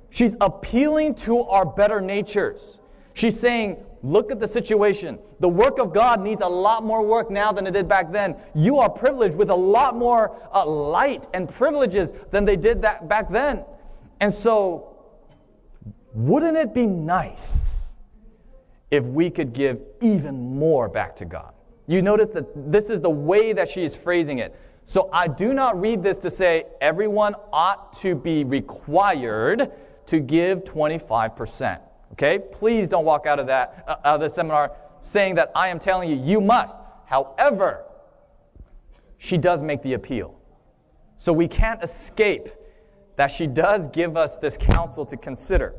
[0.10, 2.80] she's appealing to our better natures.
[3.14, 5.20] She's saying, look at the situation.
[5.40, 8.36] The work of God needs a lot more work now than it did back then.
[8.54, 13.08] You are privileged with a lot more uh, light and privileges than they did that
[13.08, 13.64] back then.
[14.20, 14.96] And so,
[16.14, 17.68] wouldn't it be nice
[18.92, 21.54] if we could give even more back to God.
[21.88, 24.56] You notice that this is the way that she is phrasing it.
[24.86, 29.72] So I do not read this to say everyone ought to be required
[30.08, 31.80] to give 25%.
[32.14, 32.40] Okay?
[32.40, 35.80] Please don't walk out of that uh, out of the seminar saying that I am
[35.80, 36.76] telling you you must.
[37.06, 37.86] However,
[39.18, 40.36] she does make the appeal.
[41.18, 42.50] So we can't escape
[43.16, 45.74] that she does give us this counsel to consider.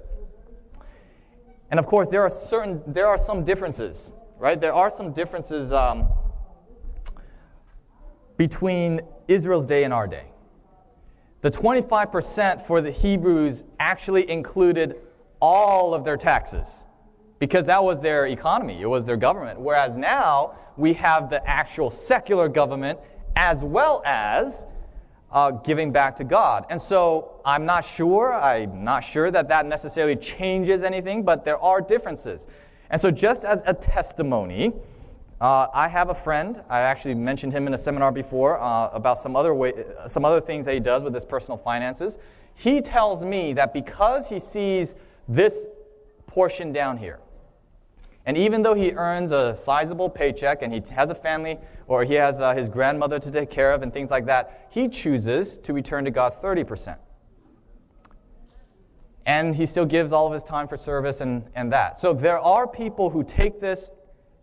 [1.71, 4.61] And of course, there are certain, there are some differences, right?
[4.61, 6.09] There are some differences um,
[8.37, 10.27] between Israel's day and our day.
[11.41, 14.97] The 25% for the Hebrews actually included
[15.41, 16.83] all of their taxes
[17.39, 19.61] because that was their economy, it was their government.
[19.61, 22.99] Whereas now we have the actual secular government
[23.37, 24.67] as well as
[25.31, 26.65] uh, giving back to God.
[26.71, 31.59] And so I'm not sure, I'm not sure that that necessarily changes anything, but there
[31.59, 32.47] are differences.
[32.91, 34.73] And so, just as a testimony,
[35.41, 36.63] uh, I have a friend.
[36.69, 39.73] I actually mentioned him in a seminar before uh, about some other way,
[40.09, 42.19] some other things that he does with his personal finances.
[42.55, 44.97] He tells me that because he sees
[45.29, 45.69] this
[46.27, 47.21] portion down here,
[48.29, 52.13] and even though he earns a sizable paycheck and he has a family or he
[52.15, 55.73] has uh, his grandmother to take care of and things like that, he chooses to
[55.73, 56.97] return to God 30%.
[59.25, 61.99] And he still gives all of his time for service and, and that.
[61.99, 63.91] So there are people who take this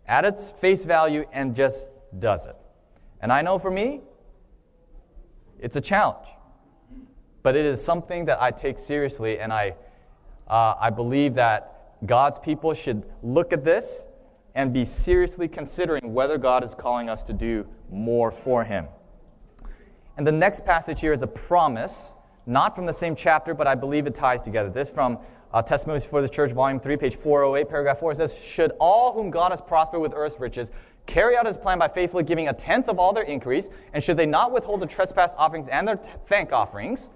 [0.08, 1.86] at its face value and just
[2.18, 2.56] does it.
[3.20, 4.00] And I know for me,
[5.58, 6.26] it's a challenge.
[7.42, 9.74] But it is something that I take seriously, and I,
[10.48, 14.04] uh, I believe that God's people should look at this
[14.54, 18.86] and be seriously considering whether God is calling us to do more for Him.
[20.16, 22.12] And the next passage here is a promise,
[22.46, 24.70] not from the same chapter, but I believe it ties together.
[24.70, 25.18] This from
[25.56, 28.12] uh, Testimonies for the Church, Volume 3, page 408, paragraph 4.
[28.12, 30.70] It says, Should all whom God has prospered with earth's riches
[31.06, 34.18] carry out his plan by faithfully giving a tenth of all their increase, and should
[34.18, 37.08] they not withhold the trespass offerings and their t- thank offerings,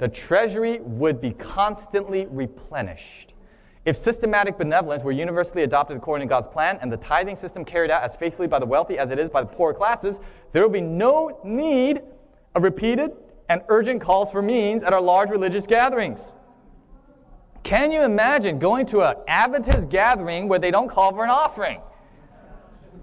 [0.00, 3.34] the treasury would be constantly replenished.
[3.84, 7.92] If systematic benevolence were universally adopted according to God's plan and the tithing system carried
[7.92, 10.18] out as faithfully by the wealthy as it is by the poor classes,
[10.50, 12.00] there would be no need
[12.56, 13.12] of repeated
[13.48, 16.32] and urgent calls for means at our large religious gatherings.
[17.66, 21.80] Can you imagine going to an Adventist gathering where they don't call for an offering?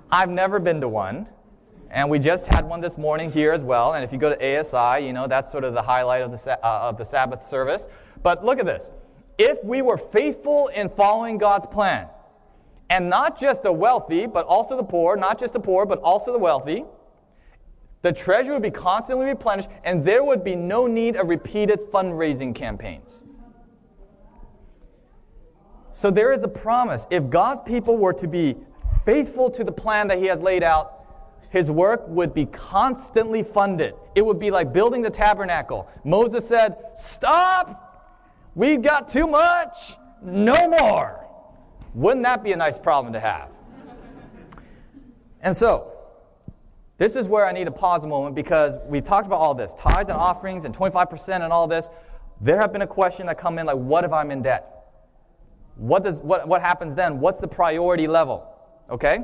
[0.10, 1.28] I've never been to one.
[1.90, 3.94] And we just had one this morning here as well.
[3.94, 6.66] And if you go to ASI, you know, that's sort of the highlight of the,
[6.66, 7.88] uh, of the Sabbath service.
[8.24, 8.90] But look at this
[9.38, 12.08] if we were faithful in following God's plan
[12.90, 16.32] And not just the wealthy, but also the poor, not just the poor, but also
[16.32, 16.86] the wealthy.
[18.02, 22.56] The treasury would be constantly replenished, and there would be no need of repeated fundraising
[22.56, 23.23] campaigns.
[26.04, 27.08] So there is a promise.
[27.10, 28.58] If God's people were to be
[29.06, 31.06] faithful to the plan that He has laid out,
[31.50, 33.94] His work would be constantly funded.
[34.14, 35.88] It would be like building the tabernacle.
[36.04, 38.20] Moses said, Stop!
[38.54, 39.94] We've got too much!
[40.22, 41.26] No more!
[41.94, 43.48] Wouldn't that be a nice problem to have?
[45.40, 45.90] And so,
[46.98, 49.74] this is where I need to pause a moment because we've talked about all this
[49.76, 51.88] tithes and offerings and 25% and all this.
[52.42, 54.73] There have been a question that come in like, what if I'm in debt?
[55.76, 57.20] What, does, what, what happens then?
[57.20, 58.48] What's the priority level?
[58.90, 59.20] Okay?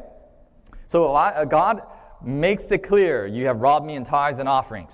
[0.88, 1.82] So uh, God
[2.24, 4.93] makes it clear you have robbed me in tithes and offerings.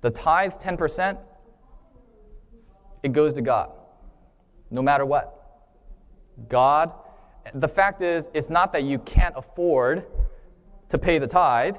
[0.00, 1.18] The tithe, 10%,
[3.02, 3.72] it goes to God,
[4.70, 5.34] no matter what.
[6.48, 6.92] God,
[7.54, 10.06] the fact is, it's not that you can't afford
[10.88, 11.76] to pay the tithe,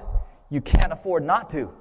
[0.50, 1.74] you can't afford not to.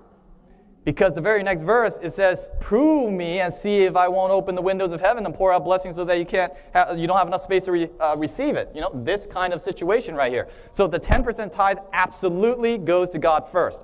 [0.88, 4.54] Because the very next verse, it says, Prove me and see if I won't open
[4.54, 7.18] the windows of heaven and pour out blessings so that you, can't have, you don't
[7.18, 8.70] have enough space to re, uh, receive it.
[8.74, 10.48] You know, this kind of situation right here.
[10.72, 13.82] So the 10% tithe absolutely goes to God first.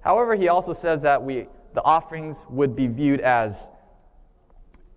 [0.00, 3.70] However, he also says that we, the offerings would be viewed as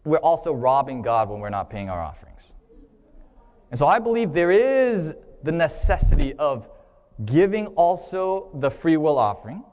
[0.04, 2.42] we're also robbing God when we're not paying our offerings.
[3.72, 6.68] And so I believe there is the necessity of
[7.24, 9.64] giving also the free will offering.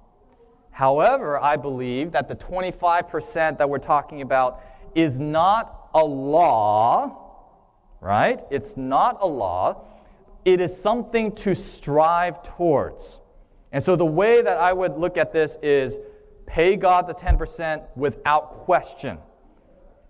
[0.74, 4.60] However, I believe that the 25% that we're talking about
[4.96, 7.16] is not a law,
[8.00, 8.40] right?
[8.50, 9.84] It's not a law.
[10.44, 13.20] It is something to strive towards.
[13.70, 15.96] And so the way that I would look at this is
[16.44, 19.18] pay God the 10% without question,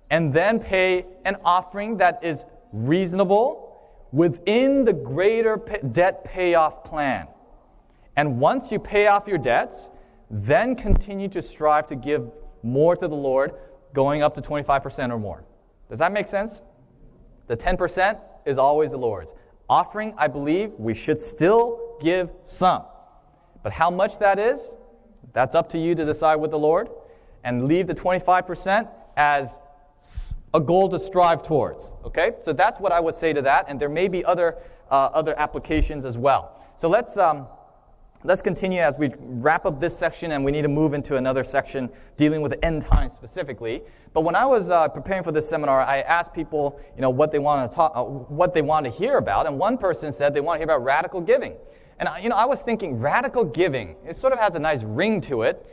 [0.08, 5.60] and then pay an offering that is reasonable within the greater
[5.92, 7.28] debt payoff plan.
[8.16, 9.90] And once you pay off your debts,
[10.34, 12.28] then continue to strive to give
[12.64, 13.52] more to the Lord,
[13.92, 15.44] going up to 25% or more.
[15.88, 16.60] Does that make sense?
[17.46, 19.32] The 10% is always the Lord's.
[19.68, 22.82] Offering, I believe, we should still give some.
[23.62, 24.72] But how much that is,
[25.32, 26.88] that's up to you to decide with the Lord.
[27.44, 29.56] And leave the 25% as
[30.52, 31.92] a goal to strive towards.
[32.04, 32.32] Okay?
[32.42, 34.56] So that's what I would say to that, and there may be other,
[34.90, 36.60] uh, other applications as well.
[36.76, 37.46] So let's, um,
[38.26, 41.44] let's continue as we wrap up this section, and we need to move into another
[41.44, 43.82] section dealing with end times specifically.
[44.14, 47.30] But when I was uh, preparing for this seminar, I asked people, you know, what
[47.30, 50.32] they want to talk, uh, what they want to hear about, and one person said
[50.32, 51.54] they want to hear about radical giving.
[51.98, 53.96] And you know, I was thinking radical giving.
[54.08, 55.64] It sort of has a nice ring to it,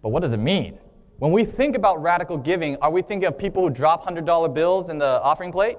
[0.00, 0.78] but what does it mean?
[1.18, 4.88] When we think about radical giving, are we thinking of people who drop $100 bills
[4.88, 5.78] in the offering plate?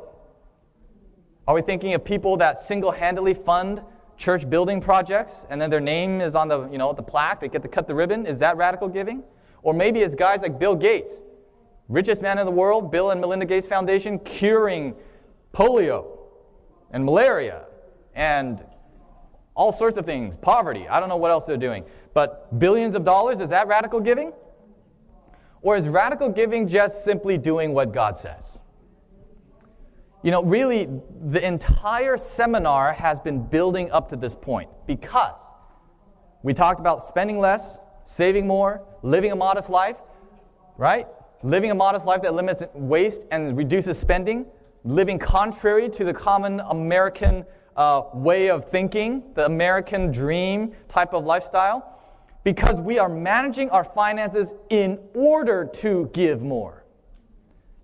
[1.47, 3.81] Are we thinking of people that single handedly fund
[4.19, 7.47] church building projects and then their name is on the, you know, the plaque, they
[7.47, 8.25] get to cut the ribbon?
[8.25, 9.23] Is that radical giving?
[9.63, 11.13] Or maybe it's guys like Bill Gates,
[11.87, 14.93] richest man in the world, Bill and Melinda Gates Foundation, curing
[15.53, 16.17] polio
[16.91, 17.63] and malaria
[18.13, 18.63] and
[19.55, 20.87] all sorts of things, poverty.
[20.87, 21.85] I don't know what else they're doing.
[22.13, 24.33] But billions of dollars, is that radical giving?
[25.61, 28.59] Or is radical giving just simply doing what God says?
[30.21, 30.89] You know, really,
[31.29, 35.41] the entire seminar has been building up to this point because
[36.43, 39.95] we talked about spending less, saving more, living a modest life,
[40.77, 41.07] right?
[41.41, 44.45] Living a modest life that limits waste and reduces spending,
[44.83, 47.45] living contrary to the common American
[47.77, 51.95] uh, way of thinking, the American dream type of lifestyle
[52.43, 56.83] because we are managing our finances in order to give more.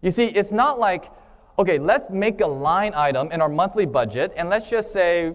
[0.01, 1.11] You see, it's not like,
[1.57, 5.33] okay, let's make a line item in our monthly budget and let's just say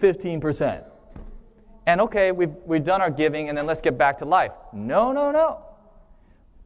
[0.00, 0.84] 15%.
[1.86, 4.52] And okay, we've, we've done our giving and then let's get back to life.
[4.72, 5.60] No, no, no.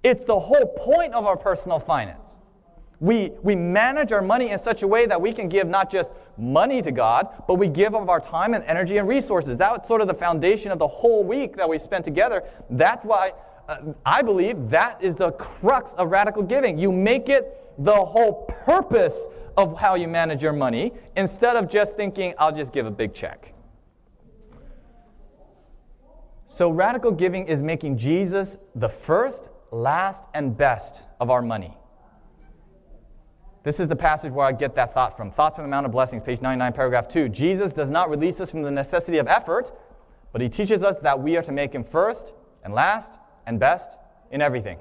[0.03, 2.21] It's the whole point of our personal finance.
[2.99, 6.13] We, we manage our money in such a way that we can give not just
[6.39, 9.59] money to God, but we give of our time and energy and resources.
[9.59, 12.45] That's sort of the foundation of the whole week that we spent together.
[12.71, 13.33] That's why
[13.69, 16.79] uh, I believe that is the crux of radical giving.
[16.79, 21.97] You make it the whole purpose of how you manage your money instead of just
[21.97, 23.53] thinking, I'll just give a big check.
[26.47, 31.77] So, radical giving is making Jesus the first, last, and best of our money.
[33.63, 35.31] This is the passage where I get that thought from.
[35.31, 37.29] Thoughts from the Mount of Blessings, page 99, paragraph 2.
[37.29, 39.77] Jesus does not release us from the necessity of effort,
[40.33, 43.11] but he teaches us that we are to make him first and last
[43.45, 43.91] and best
[44.31, 44.79] in everything.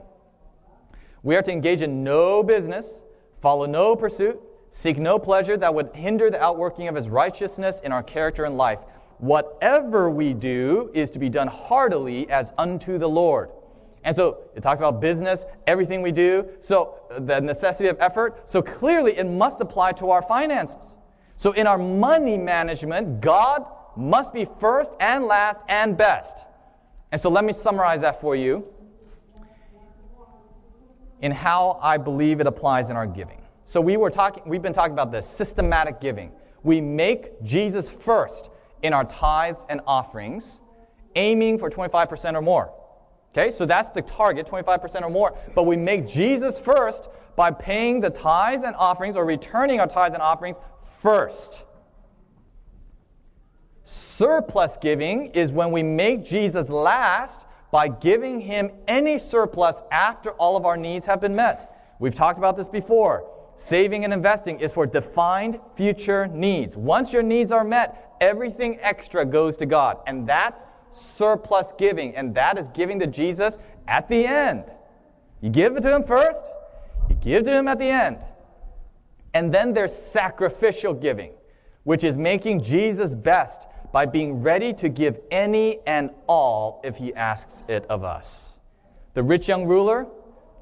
[1.26, 3.01] We are to engage in no business,
[3.41, 4.39] follow no pursuit,
[4.78, 8.57] Seek no pleasure that would hinder the outworking of his righteousness in our character and
[8.57, 8.80] life.
[9.19, 13.51] Whatever we do is to be done heartily as unto the Lord.
[14.03, 18.49] And so it talks about business, everything we do, so the necessity of effort.
[18.49, 20.76] So clearly it must apply to our finances.
[21.38, 23.65] So in our money management, God
[23.95, 26.38] must be first and last and best.
[27.13, 28.67] And so let me summarize that for you
[31.22, 33.41] in how I believe it applies in our giving.
[33.66, 36.32] So we were talking, we've been talking about this systematic giving.
[36.63, 38.49] We make Jesus first
[38.84, 40.59] in our tithes and offerings,
[41.16, 42.74] aiming for 25% or more.
[43.34, 45.38] Okay, so that's the target, 25% or more.
[45.53, 50.13] But we make Jesus first by paying the tithes and offerings or returning our tithes
[50.13, 50.57] and offerings
[51.01, 51.63] first.
[53.84, 57.44] Surplus giving is when we make Jesus last
[57.76, 61.93] by giving him any surplus after all of our needs have been met.
[61.99, 63.30] We've talked about this before.
[63.57, 66.78] Saving and investing is for defined future needs.
[66.78, 69.97] Once your needs are met, everything extra goes to God.
[70.07, 70.63] And that's
[70.93, 72.15] surplus giving.
[72.15, 73.57] And that is giving to Jesus
[73.89, 74.63] at the end.
[75.41, 76.45] You give it to Him first,
[77.09, 78.19] you give to Him at the end.
[79.34, 81.34] And then there's sacrificial giving,
[81.84, 83.63] which is making Jesus best
[83.95, 88.55] by being ready to give any and all if He asks it of us.
[89.13, 90.05] The rich young ruler,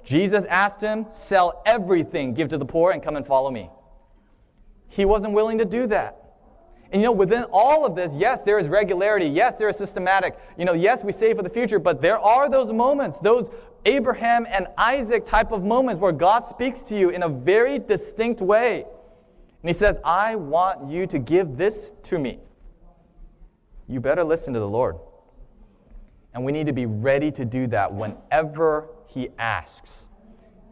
[0.04, 3.72] Jesus asked him, Sell everything, give to the poor, and come and follow me.
[4.88, 6.16] He wasn't willing to do that.
[6.92, 9.26] And you know, within all of this, yes, there is regularity.
[9.26, 10.38] Yes, there is systematic.
[10.56, 13.50] You know, yes, we save for the future, but there are those moments, those
[13.86, 18.42] Abraham and Isaac type of moments where God speaks to you in a very distinct
[18.42, 18.86] way.
[19.64, 22.38] And He says, I want you to give this to me.
[23.88, 24.98] You better listen to the Lord.
[26.34, 30.08] And we need to be ready to do that whenever he asks.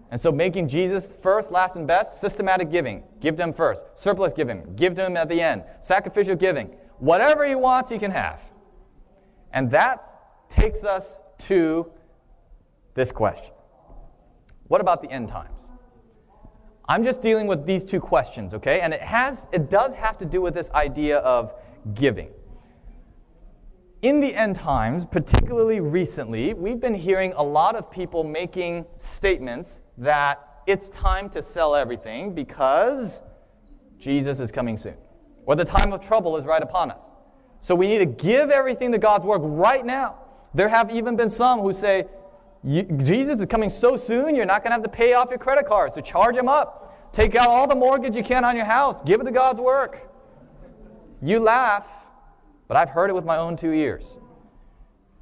[0.09, 3.03] And so making Jesus first, last, and best, systematic giving.
[3.19, 3.85] Give to him first.
[3.95, 4.75] Surplus giving.
[4.75, 5.63] Give to him at the end.
[5.81, 6.67] Sacrificial giving.
[6.99, 8.41] Whatever he wants, he can have.
[9.53, 11.91] And that takes us to
[12.93, 13.53] this question.
[14.67, 15.57] What about the end times?
[16.87, 18.81] I'm just dealing with these two questions, okay?
[18.81, 21.53] And it has it does have to do with this idea of
[21.93, 22.29] giving
[24.01, 29.79] in the end times, particularly recently, we've been hearing a lot of people making statements
[29.97, 33.21] that it's time to sell everything because
[33.99, 34.95] Jesus is coming soon,
[35.45, 37.05] or the time of trouble is right upon us.
[37.59, 40.15] So we need to give everything to God's work right now.
[40.55, 42.05] There have even been some who say,
[42.65, 45.67] Jesus is coming so soon, you're not going to have to pay off your credit
[45.67, 47.11] cards, so charge them up.
[47.13, 50.09] Take out all the mortgage you can on your house, give it to God's work.
[51.21, 51.85] You laugh,
[52.71, 54.05] but I've heard it with my own two ears.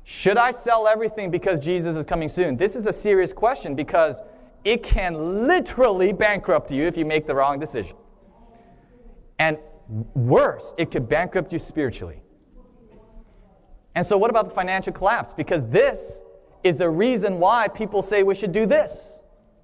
[0.04, 2.58] Should I sell everything because Jesus is coming soon?
[2.58, 4.18] This is a serious question because
[4.64, 7.96] it can literally bankrupt you if you make the wrong decision.
[9.40, 9.58] And
[10.14, 12.22] worse, it could bankrupt you spiritually.
[13.96, 15.34] And so, what about the financial collapse?
[15.34, 16.20] Because this
[16.64, 19.10] is the reason why people say we should do this,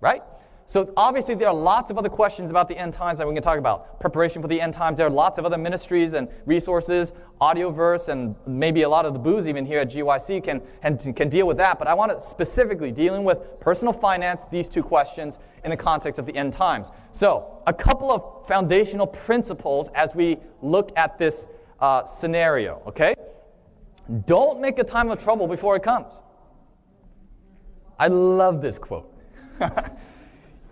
[0.02, 0.24] right?
[0.68, 3.44] So obviously there are lots of other questions about the end times that we can
[3.44, 4.00] talk about.
[4.00, 4.98] Preparation for the end times.
[4.98, 9.20] There are lots of other ministries and resources, Audioverse, and maybe a lot of the
[9.20, 11.78] booths even here at GYC can, can, can deal with that.
[11.78, 16.18] But I want to specifically dealing with personal finance, these two questions in the context
[16.20, 16.90] of the end times.
[17.12, 21.48] So a couple of foundational principles as we look at this
[21.80, 23.14] uh, scenario, okay?
[24.26, 26.14] Don't make a time of trouble before it comes.
[28.00, 29.12] I love this quote.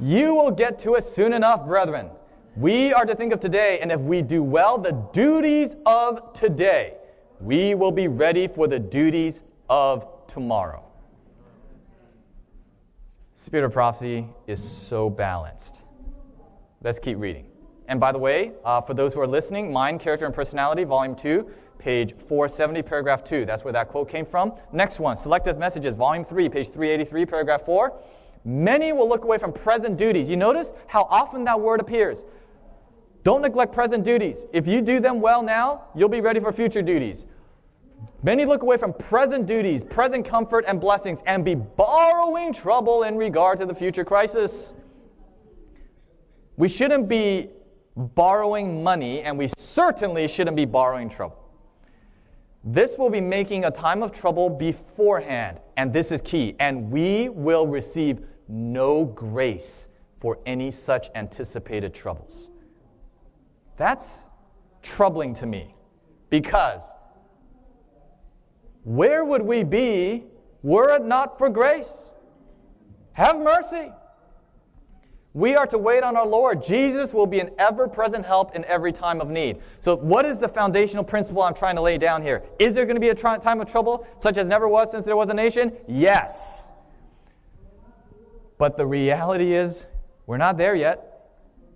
[0.03, 2.09] You will get to it soon enough, brethren.
[2.57, 6.95] We are to think of today, and if we do well the duties of today,
[7.39, 10.83] we will be ready for the duties of tomorrow.
[13.37, 15.77] Spirit of prophecy is so balanced.
[16.83, 17.45] Let's keep reading.
[17.87, 21.15] And by the way, uh, for those who are listening, Mind, Character, and Personality, Volume
[21.15, 23.45] 2, page 470, paragraph 2.
[23.45, 24.51] That's where that quote came from.
[24.73, 27.93] Next one, Selected Messages, Volume 3, page 383, paragraph 4.
[28.45, 30.27] Many will look away from present duties.
[30.27, 32.23] You notice how often that word appears.
[33.23, 34.45] Don't neglect present duties.
[34.51, 37.25] If you do them well now, you'll be ready for future duties.
[38.21, 43.17] Many look away from present duties, present comfort and blessings, and be borrowing trouble in
[43.17, 44.73] regard to the future crisis.
[46.57, 47.49] We shouldn't be
[47.95, 51.37] borrowing money, and we certainly shouldn't be borrowing trouble.
[52.63, 56.55] This will be making a time of trouble beforehand, and this is key.
[56.59, 59.87] And we will receive no grace
[60.19, 62.49] for any such anticipated troubles.
[63.77, 64.23] That's
[64.81, 65.75] troubling to me
[66.29, 66.83] because
[68.83, 70.25] where would we be
[70.61, 71.91] were it not for grace?
[73.13, 73.91] Have mercy.
[75.33, 76.63] We are to wait on our Lord.
[76.63, 79.57] Jesus will be an ever present help in every time of need.
[79.79, 82.43] So, what is the foundational principle I'm trying to lay down here?
[82.59, 85.15] Is there going to be a time of trouble such as never was since there
[85.15, 85.73] was a nation?
[85.87, 86.69] Yes.
[88.63, 89.83] But the reality is,
[90.25, 91.27] we're not there yet.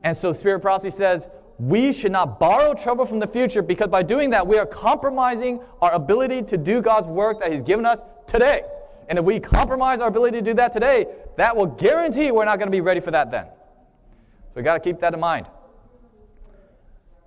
[0.05, 1.27] And so, Spirit Prophecy says,
[1.59, 5.59] we should not borrow trouble from the future because by doing that, we are compromising
[5.81, 8.61] our ability to do God's work that He's given us today.
[9.09, 12.57] And if we compromise our ability to do that today, that will guarantee we're not
[12.57, 13.47] going to be ready for that then.
[13.47, 15.47] So we got to keep that in mind.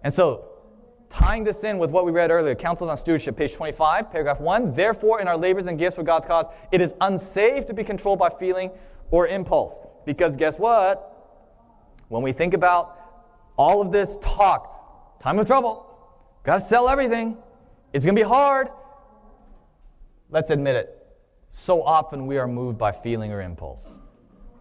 [0.02, 0.46] And so,
[1.10, 4.74] tying this in with what we read earlier, Counsels on Stewardship, page 25, paragraph 1.
[4.74, 8.18] Therefore, in our labors and gifts for God's cause, it is unsafe to be controlled
[8.18, 8.70] by feeling
[9.10, 9.78] or impulse.
[10.04, 11.06] Because guess what?
[12.08, 12.96] When we think about
[13.56, 15.86] all of this talk, time of trouble,
[16.44, 17.36] got to sell everything,
[17.92, 18.68] it's to be hard.
[20.30, 21.00] Let's admit it
[21.50, 23.88] so often we are moved by feeling or impulse.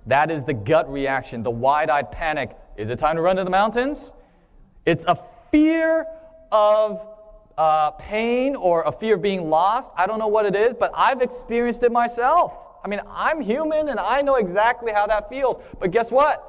[0.06, 2.56] That is the gut reaction, the wide eyed panic.
[2.78, 4.12] Is it time to run to the mountains?
[4.86, 5.20] It's a
[5.52, 6.06] fear
[6.52, 7.08] of
[7.58, 9.92] uh, pain or a fear of being lost.
[9.96, 12.66] I don't know what it is, but I've experienced it myself.
[12.84, 15.58] I mean, I'm human and I know exactly how that feels.
[15.80, 16.46] But guess what?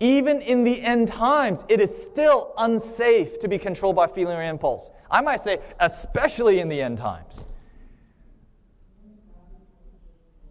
[0.00, 4.42] Even in the end times, it is still unsafe to be controlled by feeling or
[4.42, 4.90] impulse.
[5.10, 7.44] I might say, especially in the end times.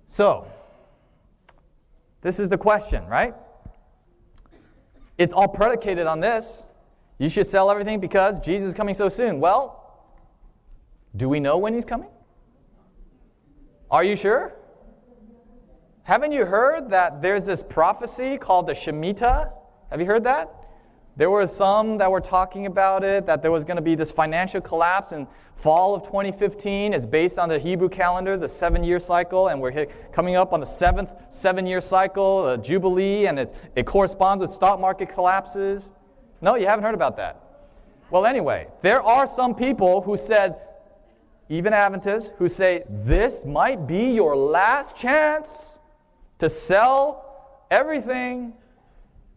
[0.07, 0.47] So,
[2.21, 3.33] this is the question, right?
[5.17, 6.63] It's all predicated on this.
[7.17, 9.39] You should sell everything because Jesus is coming so soon.
[9.39, 9.75] Well,
[11.15, 12.09] do we know when he's coming?
[13.91, 14.53] Are you sure?
[16.09, 19.51] Haven't you heard that there's this prophecy called the Shemitah?
[19.91, 20.51] Have you heard that?
[21.15, 24.11] There were some that were talking about it, that there was going to be this
[24.11, 26.93] financial collapse in fall of 2015.
[26.93, 30.51] It's based on the Hebrew calendar, the seven year cycle, and we're hit, coming up
[30.51, 35.13] on the seventh seven year cycle, the Jubilee, and it, it corresponds with stock market
[35.13, 35.91] collapses.
[36.41, 37.39] No, you haven't heard about that.
[38.09, 40.55] Well, anyway, there are some people who said,
[41.49, 45.77] even Adventists, who say this might be your last chance
[46.39, 48.53] to sell everything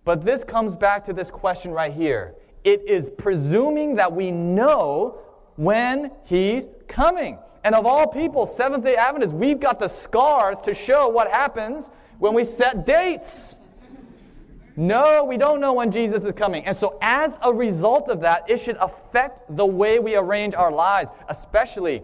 [0.05, 2.35] but this comes back to this question right here.
[2.65, 5.19] It is presuming that we know
[5.57, 7.39] when he's coming.
[7.65, 11.91] And of all people, Seventh day Adventists, we've got the scars to show what happens
[12.19, 13.57] when we set dates.
[14.75, 16.65] No, we don't know when Jesus is coming.
[16.65, 20.73] And so, as a result of that, it should affect the way we arrange our
[20.73, 22.03] lives, especially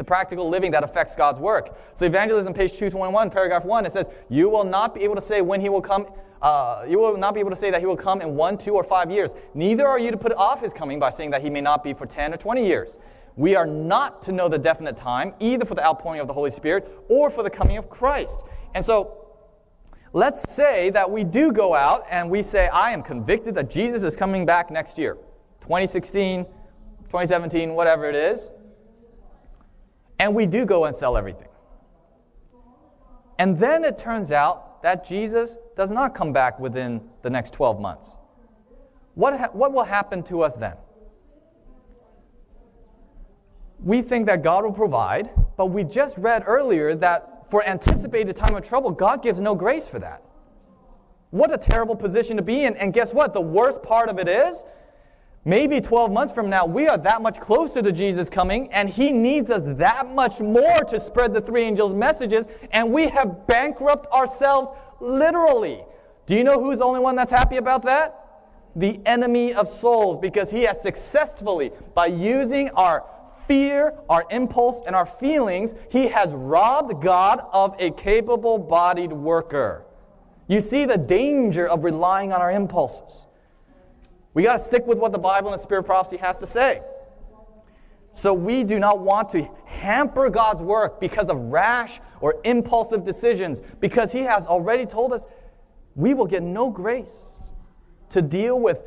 [0.00, 1.76] the practical living that affects God's work.
[1.94, 5.42] So, Evangelism, page 221, paragraph 1, it says, You will not be able to say
[5.42, 6.06] when he will come
[6.40, 8.72] uh, you will not be able to say that he will come in one, two,
[8.72, 9.30] or five years.
[9.52, 11.92] Neither are you to put off his coming by saying that he may not be
[11.92, 12.96] for 10 or 20 years.
[13.36, 16.50] We are not to know the definite time, either for the outpouring of the Holy
[16.50, 18.40] Spirit or for the coming of Christ.
[18.74, 19.26] And so,
[20.14, 24.02] let's say that we do go out and we say, I am convicted that Jesus
[24.02, 25.18] is coming back next year
[25.60, 28.48] 2016, 2017, whatever it is.
[30.20, 31.48] And we do go and sell everything.
[33.38, 37.80] And then it turns out that Jesus does not come back within the next 12
[37.80, 38.10] months.
[39.14, 40.74] What, ha- what will happen to us then?
[43.78, 48.54] We think that God will provide, but we just read earlier that for anticipated time
[48.54, 50.22] of trouble, God gives no grace for that.
[51.30, 52.76] What a terrible position to be in.
[52.76, 53.32] And guess what?
[53.32, 54.64] The worst part of it is
[55.44, 59.10] maybe 12 months from now, we are that much closer to Jesus coming, and He
[59.10, 64.12] needs us that much more to spread the three angels' messages, and we have bankrupt
[64.12, 64.70] ourselves
[65.00, 65.82] literally.
[66.26, 68.16] Do you know who's the only one that's happy about that?
[68.76, 73.04] The enemy of souls, because he has successfully, by using our
[73.48, 79.84] fear, our impulse, and our feelings, he has robbed God of a capable bodied worker.
[80.46, 83.26] You see the danger of relying on our impulses.
[84.34, 86.46] We got to stick with what the Bible and the Spirit of prophecy has to
[86.46, 86.82] say.
[88.12, 93.60] So we do not want to hamper God's work because of rash or impulsive decisions,
[93.80, 95.24] because He has already told us
[95.94, 97.30] we will get no grace
[98.10, 98.78] to deal with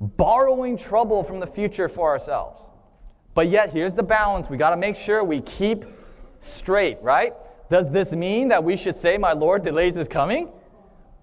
[0.00, 2.62] borrowing trouble from the future for ourselves.
[3.34, 4.48] But yet, here's the balance.
[4.48, 5.84] We got to make sure we keep
[6.40, 7.32] straight, right?
[7.70, 10.50] Does this mean that we should say, My Lord delays his coming?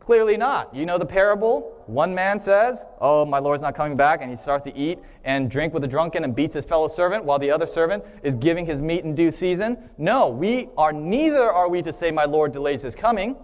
[0.02, 0.74] Clearly not.
[0.76, 1.84] You know the parable?
[1.86, 5.50] One man says, Oh, my Lord's not coming back, and he starts to eat and
[5.50, 8.66] drink with the drunken and beats his fellow servant while the other servant is giving
[8.66, 9.78] his meat in due season.
[10.00, 13.36] No, we are neither are we to say, My Lord delays his coming.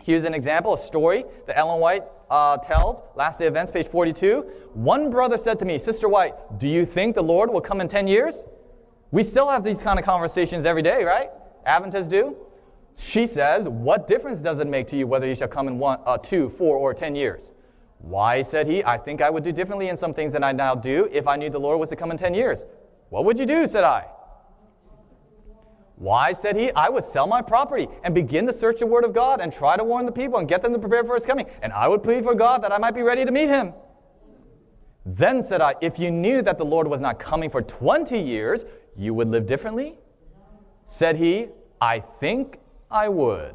[0.00, 4.42] Here's an example, a story that Ellen White uh, tells, Last Day Events, page 42.
[4.74, 7.88] One brother said to me, Sister White, do you think the Lord will come in
[7.88, 8.42] 10 years?
[9.10, 11.30] We still have these kind of conversations every day, right?
[11.66, 12.36] Adventists do.
[13.00, 16.00] She says, What difference does it make to you whether you shall come in one,
[16.04, 17.50] uh, two, four, or ten years?
[17.98, 20.74] Why, said he, I think I would do differently in some things than I now
[20.74, 22.62] do if I knew the Lord was to come in ten years.
[23.08, 23.66] What would you do?
[23.66, 24.06] said I.
[25.96, 29.14] Why, said he, I would sell my property and begin to search the word of
[29.14, 31.46] God and try to warn the people and get them to prepare for his coming.
[31.62, 33.72] And I would plead for God that I might be ready to meet him.
[35.06, 38.64] Then said I, If you knew that the Lord was not coming for 20 years,
[38.94, 39.98] you would live differently?
[40.86, 41.48] Said he,
[41.80, 42.59] I think
[42.90, 43.54] I would.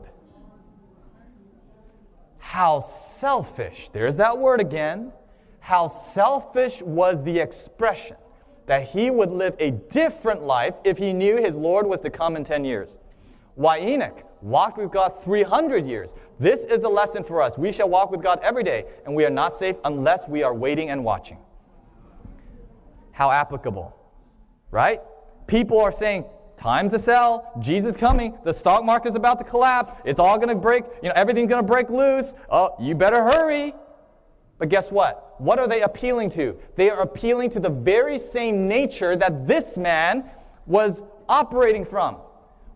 [2.37, 5.11] How selfish, there's that word again.
[5.59, 8.17] How selfish was the expression
[8.67, 12.35] that he would live a different life if he knew his Lord was to come
[12.35, 12.95] in 10 years.
[13.55, 16.13] Why Enoch walked with God 300 years.
[16.39, 17.57] This is a lesson for us.
[17.57, 20.53] We shall walk with God every day, and we are not safe unless we are
[20.53, 21.39] waiting and watching.
[23.11, 23.95] How applicable,
[24.71, 25.01] right?
[25.47, 26.25] People are saying,
[26.57, 30.49] time to sell, Jesus coming, the stock market is about to collapse, it's all going
[30.49, 32.33] to break, you know, everything's going to break loose.
[32.49, 33.73] Oh, you better hurry.
[34.57, 35.39] But guess what?
[35.41, 36.57] What are they appealing to?
[36.75, 40.29] They are appealing to the very same nature that this man
[40.65, 42.17] was operating from.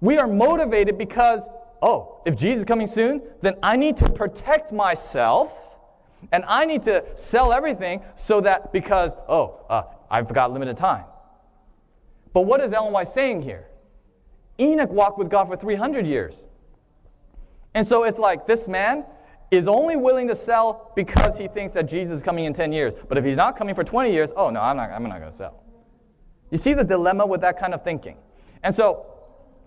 [0.02, 1.44] We are motivated because,
[1.82, 5.54] oh, if Jesus is coming soon, then I need to protect myself
[6.32, 11.06] and I need to sell everything so that because, oh, uh, I've got limited time.
[12.40, 13.68] But what is Ellen White saying here?
[14.62, 16.36] Enoch walked with God for 300 years.
[17.74, 19.04] And so it's like this man
[19.52, 22.94] is only willing to sell because he thinks that Jesus is coming in 10 years.
[23.10, 25.30] But if he's not coming for 20 years, oh no, I'm not, I'm not going
[25.30, 25.62] to sell.
[26.50, 28.16] You see the dilemma with that kind of thinking.
[28.64, 29.06] And so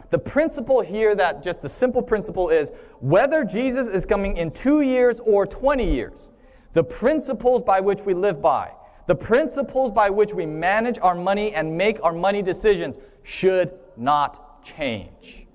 [0.08, 4.80] the principle here that just the simple principle is whether Jesus is coming in two
[4.80, 6.30] years or 20 years,
[6.72, 8.72] the principles by which we live by,
[9.06, 14.64] the principles by which we manage our money and make our money decisions should not
[14.64, 15.46] change.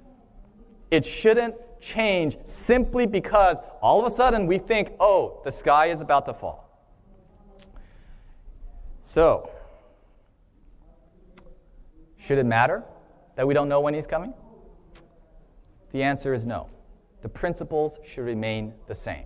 [0.91, 6.01] It shouldn't change simply because all of a sudden we think, oh, the sky is
[6.01, 6.67] about to fall.
[9.03, 9.49] So,
[12.17, 12.83] should it matter
[13.35, 14.33] that we don't know when he's coming?
[15.91, 16.69] The answer is no.
[17.21, 19.25] The principles should remain the same.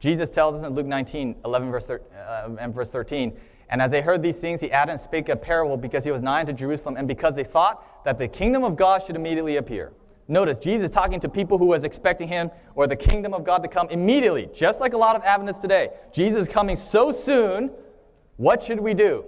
[0.00, 3.36] Jesus tells us in Luke 19, 11 verse, uh, and verse 13,
[3.70, 6.22] and as they heard these things, he added and spake a parable because he was
[6.22, 9.92] nigh unto Jerusalem, and because they thought that the kingdom of God should immediately appear.
[10.26, 13.68] Notice, Jesus talking to people who was expecting him or the kingdom of God to
[13.68, 15.88] come immediately, just like a lot of Adventists today.
[16.12, 17.70] Jesus coming so soon.
[18.36, 19.24] What should we do?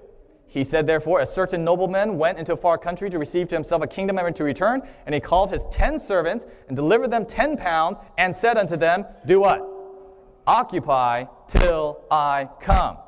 [0.47, 3.83] He said, therefore, a certain nobleman went into a far country to receive to himself
[3.83, 7.57] a kingdom and to return, and he called his ten servants and delivered them ten
[7.57, 9.70] pounds, and said unto them, Do what?
[10.47, 12.99] Occupy till I come.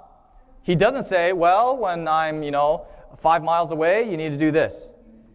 [0.63, 2.87] He doesn't say, Well, when I'm, you know,
[3.19, 4.89] five miles away, you need to do this.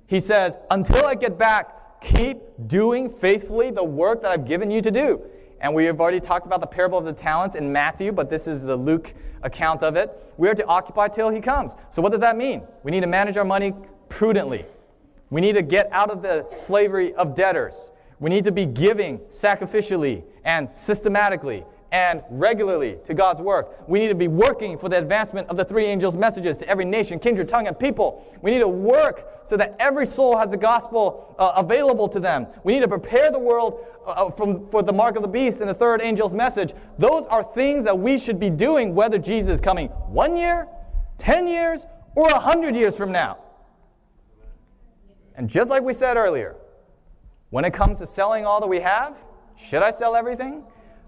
[0.08, 2.38] He says, Until I get back, keep
[2.68, 5.22] doing faithfully the work that I've given you to do.
[5.60, 8.48] And we have already talked about the parable of the talents in Matthew, but this
[8.48, 10.12] is the Luke account of it.
[10.38, 11.76] We are to occupy till he comes.
[11.90, 12.62] So, what does that mean?
[12.84, 13.74] We need to manage our money
[14.08, 14.66] prudently.
[15.30, 17.92] We need to get out of the slavery of debtors.
[18.20, 23.88] We need to be giving sacrificially and systematically and regularly to God's work.
[23.88, 26.86] We need to be working for the advancement of the three angels' messages to every
[26.86, 28.26] nation, kindred, tongue, and people.
[28.42, 32.48] We need to work so that every soul has the gospel uh, available to them.
[32.64, 35.60] We need to prepare the world uh, uh, from, for the mark of the beast
[35.60, 36.74] and the third angel's message.
[37.00, 40.68] Those are things that we should be doing whether Jesus is coming one year,
[41.18, 41.86] ten years,
[42.16, 43.38] or a hundred years from now.
[45.36, 46.56] And just like we said earlier,
[47.50, 49.16] when it comes to selling all that we have,
[49.56, 50.64] should I sell everything?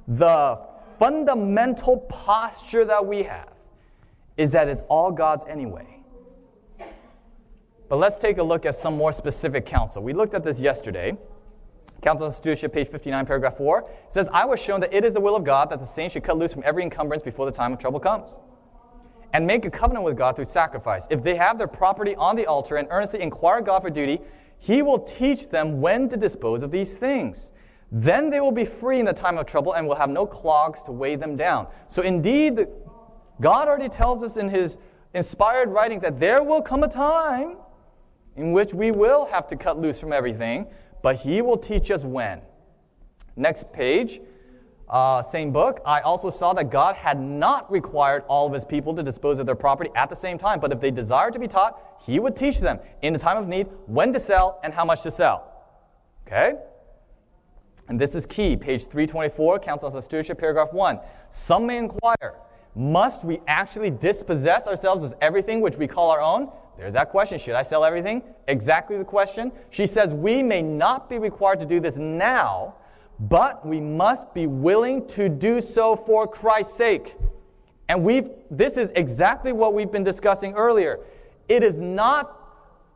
[0.07, 0.59] The
[0.99, 3.49] fundamental posture that we have
[4.37, 5.87] is that it's all God's anyway.
[7.87, 10.03] But let's take a look at some more specific counsel.
[10.03, 11.17] We looked at this yesterday.
[12.01, 13.89] Counsel on Stewardship, page 59, paragraph 4.
[14.09, 16.23] Says, I was shown that it is the will of God that the saints should
[16.23, 18.29] cut loose from every encumbrance before the time of trouble comes
[19.33, 21.07] and make a covenant with God through sacrifice.
[21.09, 24.21] If they have their property on the altar and earnestly inquire God for duty,
[24.59, 27.51] He will teach them when to dispose of these things.
[27.91, 30.83] Then they will be free in the time of trouble and will have no clogs
[30.83, 31.67] to weigh them down.
[31.87, 32.67] So, indeed,
[33.41, 34.77] God already tells us in His
[35.13, 37.57] inspired writings that there will come a time
[38.35, 40.67] in which we will have to cut loose from everything,
[41.01, 42.41] but He will teach us when.
[43.35, 44.21] Next page,
[44.87, 45.81] uh, same book.
[45.85, 49.47] I also saw that God had not required all of His people to dispose of
[49.47, 52.35] their property at the same time, but if they desired to be taught, He would
[52.35, 55.51] teach them in the time of need when to sell and how much to sell.
[56.27, 56.53] Okay?
[57.89, 60.99] And this is key, page 324, Counsel on Stewardship, paragraph 1.
[61.31, 62.35] Some may inquire,
[62.75, 66.51] must we actually dispossess ourselves of everything which we call our own?
[66.77, 67.39] There's that question.
[67.39, 68.21] Should I sell everything?
[68.47, 69.51] Exactly the question.
[69.71, 72.75] She says, We may not be required to do this now,
[73.19, 77.15] but we must be willing to do so for Christ's sake.
[77.89, 80.99] And we've, this is exactly what we've been discussing earlier.
[81.49, 82.37] It is not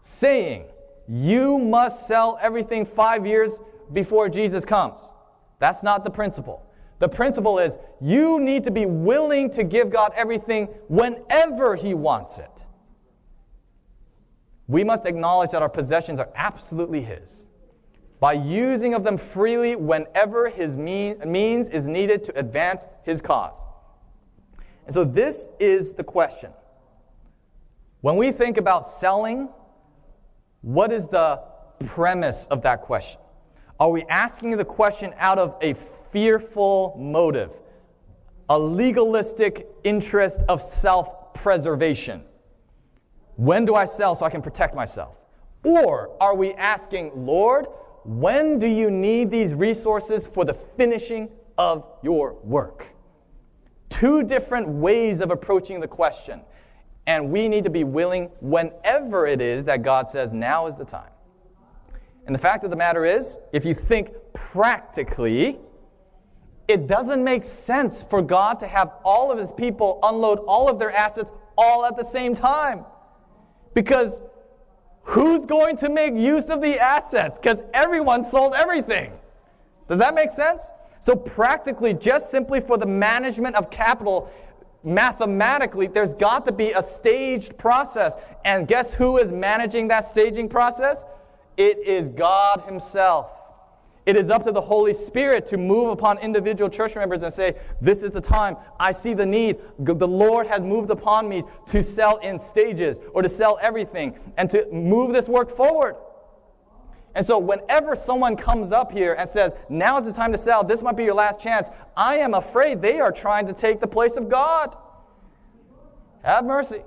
[0.02, 0.66] saying
[1.08, 3.60] you must sell everything five years
[3.94, 5.00] before Jesus comes.
[5.60, 6.66] That's not the principle.
[7.00, 12.38] The principle is you need to be willing to give God everything whenever He wants
[12.38, 12.50] it.
[14.68, 17.46] We must acknowledge that our possessions are absolutely His.
[18.20, 23.58] By using of them freely whenever His mean, means is needed to advance His cause.
[24.86, 26.52] And so this is the question.
[28.02, 29.50] When we think about selling,
[30.62, 31.42] what is the
[31.86, 33.20] premise of that question?
[33.84, 35.74] Are we asking the question out of a
[36.10, 37.52] fearful motive,
[38.48, 42.24] a legalistic interest of self preservation?
[43.36, 45.18] When do I sell so I can protect myself?
[45.66, 47.66] Or are we asking, Lord,
[48.06, 51.28] when do you need these resources for the finishing
[51.58, 52.86] of your work?
[53.90, 56.40] Two different ways of approaching the question.
[57.06, 60.86] And we need to be willing whenever it is that God says, now is the
[60.86, 61.13] time.
[62.26, 65.60] And the fact of the matter is, if you think practically,
[66.68, 70.80] it doesn't make sense for God to have all of his people unload all of
[70.80, 72.86] their assets all at the same time.
[73.74, 74.22] Because
[75.02, 77.38] who's going to make use of the assets?
[77.38, 79.12] Because everyone sold everything.
[79.90, 80.70] Does that make sense?
[81.00, 84.32] So, practically, just simply for the management of capital,
[84.86, 88.14] mathematically, there's got to be a staged process.
[88.46, 91.04] And guess who is managing that staging process?
[91.58, 93.32] It is God Himself.
[94.06, 97.56] It is up to the Holy Spirit to move upon individual church members and say,
[97.80, 98.58] This is the time.
[98.80, 99.60] I see the need.
[99.80, 104.50] The Lord has moved upon me to sell in stages or to sell everything and
[104.50, 105.96] to move this work forward.
[107.16, 110.64] And so, whenever someone comes up here and says, Now is the time to sell,
[110.64, 113.88] this might be your last chance, I am afraid they are trying to take the
[113.88, 114.76] place of God.
[116.24, 116.82] Have mercy.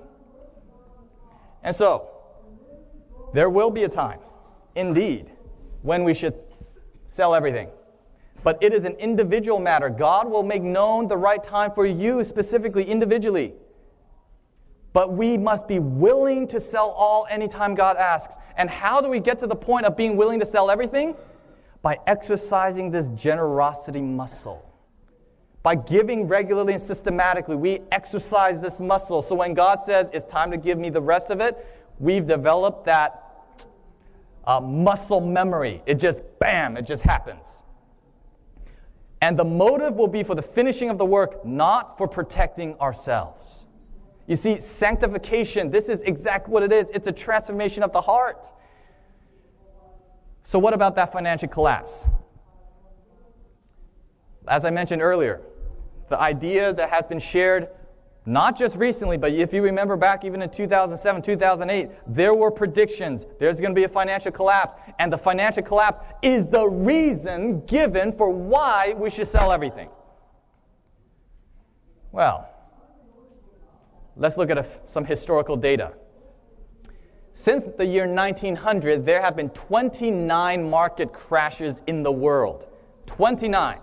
[1.62, 2.10] And so,
[3.32, 4.18] there will be a time,
[4.76, 5.30] indeed,
[5.82, 6.34] when we should
[7.08, 7.68] sell everything.
[8.44, 9.88] But it is an individual matter.
[9.88, 13.54] God will make known the right time for you specifically, individually.
[14.92, 18.36] But we must be willing to sell all anytime God asks.
[18.56, 21.16] And how do we get to the point of being willing to sell everything?
[21.82, 24.62] By exercising this generosity muscle.
[25.62, 29.20] By giving regularly and systematically, we exercise this muscle.
[29.20, 31.66] So when God says it's time to give me the rest of it,
[31.98, 33.25] we've developed that
[34.46, 35.82] uh, muscle memory.
[35.86, 37.46] It just, bam, it just happens.
[39.20, 43.64] And the motive will be for the finishing of the work, not for protecting ourselves.
[44.26, 46.90] You see, sanctification, this is exactly what it is.
[46.92, 48.46] It's a transformation of the heart.
[50.42, 52.08] So, what about that financial collapse?
[54.46, 55.40] As I mentioned earlier,
[56.08, 57.68] the idea that has been shared
[58.26, 63.24] not just recently, but if you remember back even in 2007, 2008, there were predictions
[63.38, 64.74] there's going to be a financial collapse.
[64.98, 69.88] And the financial collapse is the reason given for why we should sell everything.
[72.12, 72.48] Well,
[74.16, 75.92] Let's look at some historical data.
[77.34, 82.66] Since the year 1900, there have been 29 market crashes in the world.
[83.04, 83.78] 29.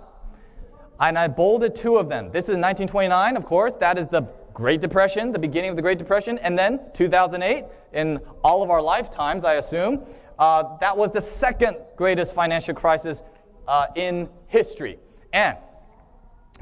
[1.10, 2.28] And I bolded two of them.
[2.32, 3.76] This is 1929, of course.
[3.76, 4.22] That is the
[4.54, 6.38] Great Depression, the beginning of the Great Depression.
[6.40, 10.04] And then 2008, in all of our lifetimes, I assume,
[10.40, 13.22] uh, that was the second greatest financial crisis
[13.68, 14.98] uh, in history.
[15.34, 15.58] And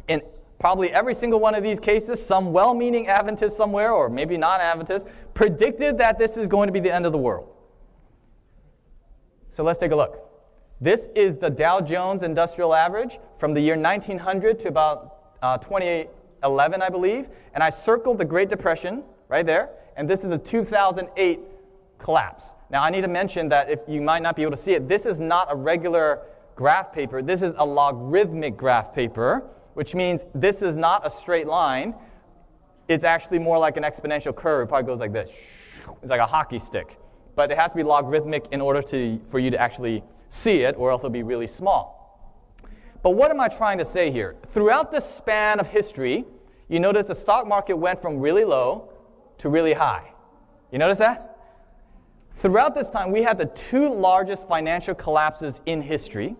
[0.07, 0.21] in
[0.59, 4.59] probably every single one of these cases, some well meaning Adventist somewhere, or maybe non
[4.59, 7.47] Adventist, predicted that this is going to be the end of the world.
[9.51, 10.30] So let's take a look.
[10.81, 16.81] This is the Dow Jones Industrial Average from the year 1900 to about uh, 2011,
[16.81, 17.29] I believe.
[17.53, 19.69] And I circled the Great Depression right there.
[19.95, 21.39] And this is the 2008
[21.99, 22.53] collapse.
[22.69, 24.89] Now, I need to mention that if you might not be able to see it,
[24.89, 26.21] this is not a regular
[26.55, 27.21] graph paper.
[27.21, 31.93] This is a logarithmic graph paper which means this is not a straight line.
[32.87, 34.67] It's actually more like an exponential curve.
[34.67, 35.29] It probably goes like this.
[36.01, 36.97] It's like a hockey stick.
[37.35, 40.75] But it has to be logarithmic in order to, for you to actually see it,
[40.77, 41.99] or else it'll be really small.
[43.03, 44.35] But what am I trying to say here?
[44.49, 46.25] Throughout this span of history,
[46.67, 48.89] you notice the stock market went from really low
[49.37, 50.11] to really high.
[50.71, 51.37] You notice that?
[52.37, 56.35] Throughout this time, we had the two largest financial collapses in history.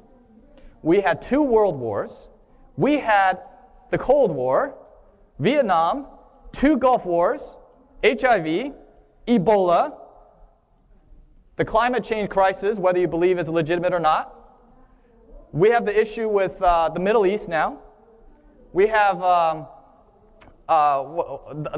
[0.81, 2.27] We had two world wars
[2.77, 3.39] we had
[3.89, 4.75] the Cold War,
[5.39, 6.07] Vietnam,
[6.51, 7.55] two Gulf Wars,
[8.03, 8.73] HIV,
[9.27, 9.97] Ebola,
[11.58, 14.38] the climate change crisis, whether you believe it's legitimate or not.
[15.52, 17.80] We have the issue with uh, the Middle East now.
[18.74, 19.68] We have um,
[20.70, 21.04] uh,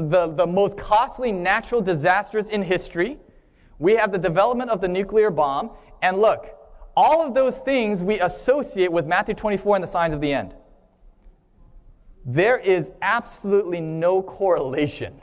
[0.00, 3.18] the, the most costly natural disasters in history.
[3.78, 5.70] We have the development of the nuclear bomb.
[6.02, 6.54] And look,
[6.96, 10.54] all of those things we associate with Matthew 24 and the signs of the end.
[12.24, 15.20] There is absolutely no correlation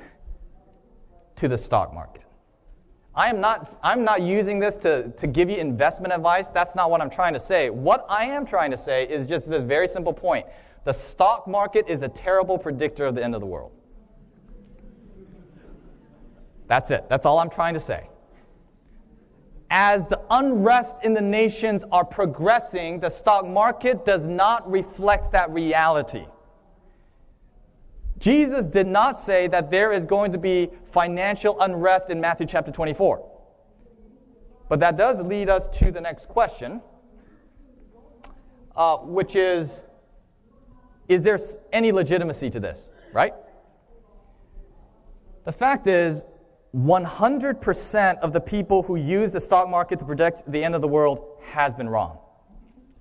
[1.38, 2.26] to the stock market.
[3.14, 6.48] I am not, I'm not using this to, to give you investment advice.
[6.48, 7.70] That's not what I'm trying to say.
[7.70, 10.46] What I am trying to say is just this very simple point
[10.84, 13.72] the stock market is a terrible predictor of the end of the world.
[16.68, 17.08] That's it.
[17.08, 18.08] That's all I'm trying to say.
[19.70, 25.52] As the unrest in the nations are progressing, the stock market does not reflect that
[25.52, 26.26] reality.
[28.22, 32.72] Jesus did not say that there is going to be financial unrest in Matthew chapter
[32.72, 33.28] 24.
[34.70, 36.82] But that does lead us to the next question,
[38.76, 39.84] uh, which is
[41.10, 41.40] Is there
[41.74, 43.34] any legitimacy to this, right?
[45.44, 46.24] The fact is,
[46.76, 50.88] 100% of the people who use the stock market to predict the end of the
[50.88, 52.20] world has been wrong.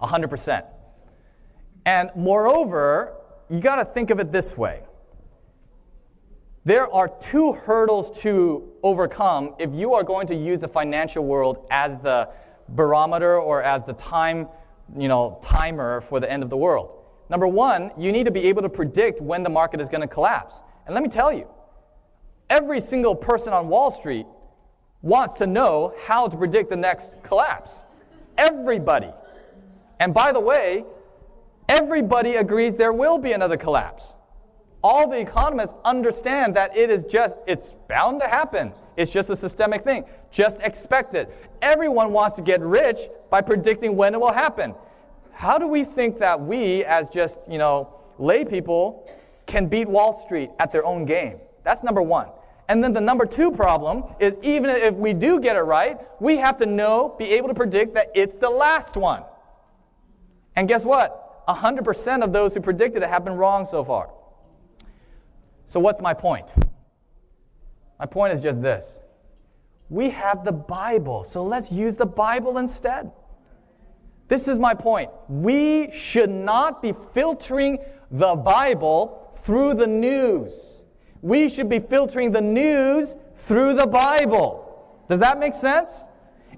[0.00, 0.64] 100%.
[1.86, 3.14] And moreover,
[3.48, 4.82] you got to think of it this way.
[6.64, 11.66] There are two hurdles to overcome if you are going to use the financial world
[11.70, 12.28] as the
[12.68, 14.46] barometer or as the time,
[14.94, 16.90] you know, timer for the end of the world.
[17.30, 20.06] Number one, you need to be able to predict when the market is going to
[20.06, 20.60] collapse.
[20.84, 21.48] And let me tell you,
[22.50, 24.26] every single person on Wall Street
[25.00, 27.84] wants to know how to predict the next collapse.
[28.36, 29.10] Everybody.
[29.98, 30.84] And by the way,
[31.70, 34.12] everybody agrees there will be another collapse.
[34.82, 38.72] All the economists understand that it is just, it's bound to happen.
[38.96, 40.04] It's just a systemic thing.
[40.30, 41.30] Just expect it.
[41.60, 42.98] Everyone wants to get rich
[43.30, 44.74] by predicting when it will happen.
[45.32, 49.10] How do we think that we, as just, you know, lay people,
[49.46, 51.38] can beat Wall Street at their own game?
[51.62, 52.28] That's number one.
[52.68, 56.36] And then the number two problem is even if we do get it right, we
[56.36, 59.24] have to know, be able to predict that it's the last one.
[60.56, 61.46] And guess what?
[61.48, 64.10] 100% of those who predicted it have been wrong so far.
[65.70, 66.46] So, what's my point?
[67.98, 68.98] My point is just this
[69.88, 73.10] we have the Bible, so let's use the Bible instead.
[74.28, 75.10] This is my point.
[75.28, 77.78] We should not be filtering
[78.10, 80.80] the Bible through the news
[81.22, 84.66] we should be filtering the news through the Bible.
[85.08, 86.04] Does that make sense?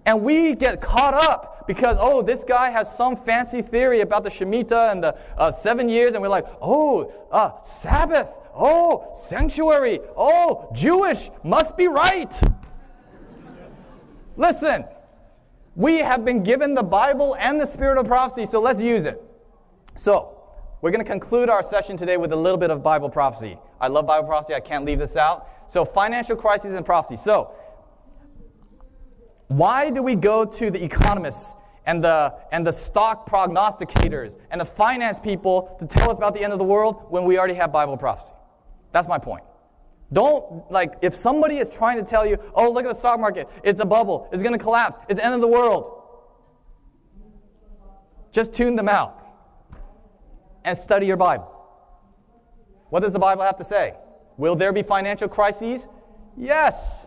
[0.04, 4.30] And we get caught up because, oh, this guy has some fancy theory about the
[4.30, 10.70] Shemitah and the uh, seven years, and we're like, oh, uh, Sabbath, oh, sanctuary, oh,
[10.74, 12.40] Jewish, must be right.
[14.36, 14.84] Listen,
[15.74, 19.22] we have been given the Bible and the spirit of prophecy, so let's use it.
[19.96, 20.38] So,
[20.80, 23.56] we're going to conclude our session today with a little bit of Bible prophecy.
[23.80, 24.54] I love Bible prophecy.
[24.54, 25.46] I can't leave this out.
[25.68, 27.16] So, financial crises and prophecy.
[27.16, 27.52] So,
[29.57, 34.64] why do we go to the economists and the, and the stock prognosticators and the
[34.64, 37.72] finance people to tell us about the end of the world when we already have
[37.72, 38.32] Bible prophecy?
[38.92, 39.44] That's my point.
[40.12, 43.48] Don't, like, if somebody is trying to tell you, oh, look at the stock market,
[43.64, 46.03] it's a bubble, it's going to collapse, it's the end of the world,
[48.30, 49.18] just tune them out
[50.64, 51.48] and study your Bible.
[52.90, 53.94] What does the Bible have to say?
[54.36, 55.86] Will there be financial crises?
[56.36, 57.07] Yes.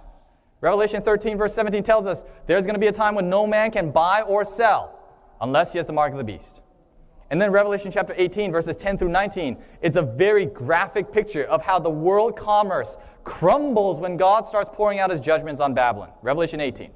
[0.66, 3.70] Revelation 13, verse 17 tells us there's going to be a time when no man
[3.70, 4.98] can buy or sell
[5.40, 6.60] unless he has the mark of the beast.
[7.30, 11.62] And then Revelation chapter 18, verses 10 through 19, it's a very graphic picture of
[11.62, 16.10] how the world commerce crumbles when God starts pouring out his judgments on Babylon.
[16.24, 16.90] Revelation 18.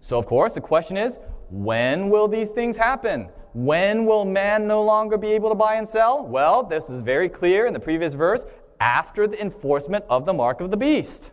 [0.00, 1.18] So, of course, the question is
[1.50, 3.28] when will these things happen?
[3.54, 6.26] When will man no longer be able to buy and sell?
[6.26, 8.44] Well, this is very clear in the previous verse
[8.80, 11.30] after the enforcement of the mark of the beast.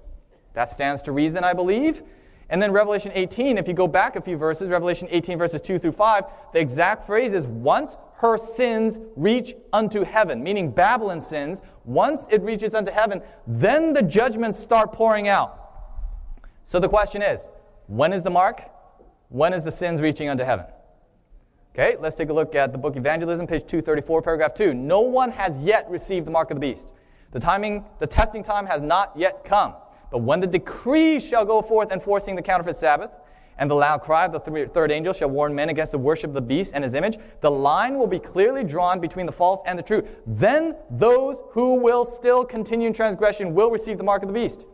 [0.58, 2.01] That stands to reason, I believe.
[2.49, 5.78] And then Revelation 18, if you go back a few verses, Revelation 18, verses 2
[5.78, 11.62] through 5, the exact phrase is once her sins reach unto heaven, meaning Babylon's sins,
[11.86, 15.60] once it reaches unto heaven, then the judgments start pouring out.
[16.66, 17.41] So the question is
[17.86, 18.64] when is the mark?
[19.30, 20.66] When is the sins reaching unto heaven?
[21.76, 24.74] Okay, let's take a look at the book Evangelism, page 234, paragraph 2.
[24.74, 26.86] No one has yet received the mark of the beast.
[27.30, 29.76] The timing, the testing time has not yet come.
[30.12, 33.12] But when the decree shall go forth enforcing the counterfeit Sabbath,
[33.60, 36.34] and the loud cry of the third angel shall warn men against the worship of
[36.34, 39.78] the beast and his image, the line will be clearly drawn between the false and
[39.78, 40.08] the true.
[40.26, 44.66] Then those who will still continue in transgression will receive the mark of the beast.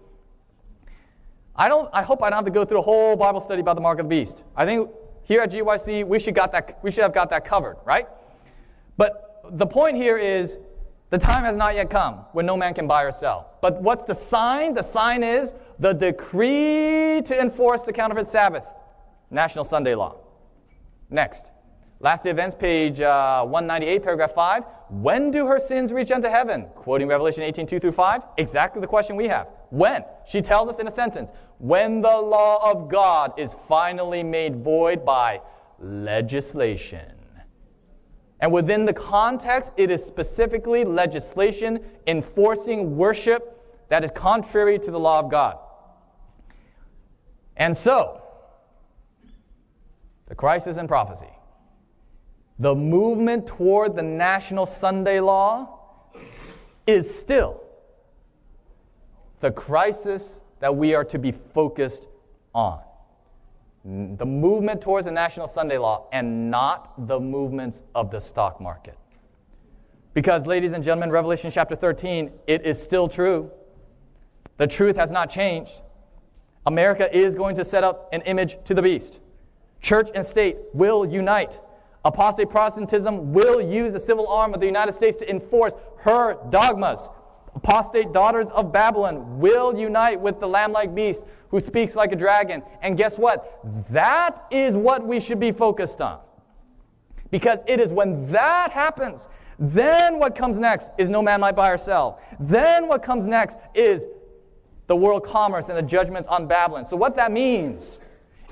[1.55, 3.75] I don't I hope I don't have to go through a whole Bible study about
[3.75, 4.43] the mark of the beast.
[4.55, 4.89] I think
[5.21, 8.07] here at GYC we should got that we should have got that covered, right?
[8.97, 10.57] But the point here is
[11.13, 13.51] the time has not yet come when no man can buy or sell.
[13.61, 14.73] But what's the sign?
[14.73, 18.63] The sign is the decree to enforce the counterfeit Sabbath,
[19.29, 20.15] National Sunday Law.
[21.11, 21.45] Next.
[21.99, 24.63] Last events, page uh, 198, paragraph 5.
[24.89, 26.65] When do her sins reach unto heaven?
[26.73, 28.21] Quoting Revelation 18, 2 through 5.
[28.39, 29.49] Exactly the question we have.
[29.69, 30.03] When?
[30.27, 31.29] She tells us in a sentence.
[31.59, 35.41] When the law of God is finally made void by
[35.79, 37.12] legislation.
[38.43, 44.99] And within the context, it is specifically legislation enforcing worship that is contrary to the
[44.99, 45.59] law of God.
[47.55, 48.21] And so,
[50.27, 51.29] the crisis in prophecy
[52.59, 55.79] the movement toward the national Sunday law
[56.85, 57.61] is still
[59.39, 62.07] the crisis that we are to be focused
[62.53, 62.81] on.
[63.85, 68.97] The movement towards the national Sunday law and not the movements of the stock market.
[70.13, 73.51] Because, ladies and gentlemen, Revelation chapter 13, it is still true.
[74.57, 75.73] The truth has not changed.
[76.65, 79.19] America is going to set up an image to the beast.
[79.81, 81.59] Church and state will unite.
[82.05, 87.09] Apostate Protestantism will use the civil arm of the United States to enforce her dogmas.
[87.55, 91.23] Apostate daughters of Babylon will unite with the lamb like beast
[91.53, 92.63] who speaks like a dragon.
[92.81, 93.59] And guess what?
[93.91, 96.19] That is what we should be focused on.
[97.29, 99.27] Because it is when that happens,
[99.59, 102.19] then what comes next is no man might buy or sell.
[102.39, 104.07] Then what comes next is
[104.87, 106.87] the world commerce and the judgments on Babylon.
[106.87, 107.99] So, what that means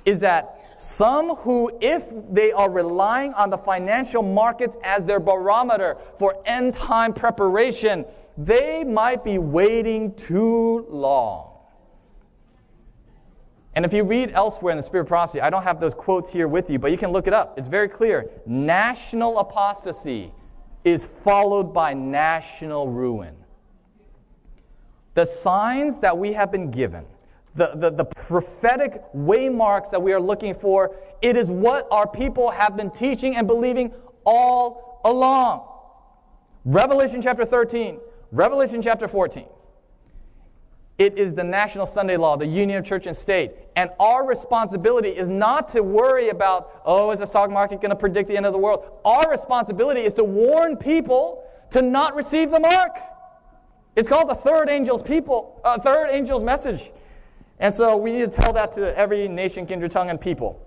[0.05, 5.97] is that some who, if they are relying on the financial markets as their barometer
[6.19, 8.05] for end time preparation,
[8.37, 11.50] they might be waiting too long.
[13.73, 16.31] And if you read elsewhere in the Spirit of Prophecy, I don't have those quotes
[16.31, 17.57] here with you, but you can look it up.
[17.57, 18.29] It's very clear.
[18.45, 20.33] National apostasy
[20.83, 23.35] is followed by national ruin.
[25.13, 27.05] The signs that we have been given
[27.55, 32.49] the, the, the prophetic waymarks that we are looking for, it is what our people
[32.51, 33.91] have been teaching and believing
[34.25, 35.67] all along.
[36.63, 37.99] Revelation chapter 13,
[38.31, 39.45] Revelation chapter 14.
[41.01, 43.53] It is the national Sunday law, the union of church and state.
[43.75, 47.95] And our responsibility is not to worry about, oh, is the stock market going to
[47.95, 48.85] predict the end of the world?
[49.03, 52.99] Our responsibility is to warn people to not receive the mark.
[53.95, 56.91] It's called the third angel's people, uh, third angel's message.
[57.57, 60.63] And so we need to tell that to every nation, kindred, tongue, and people.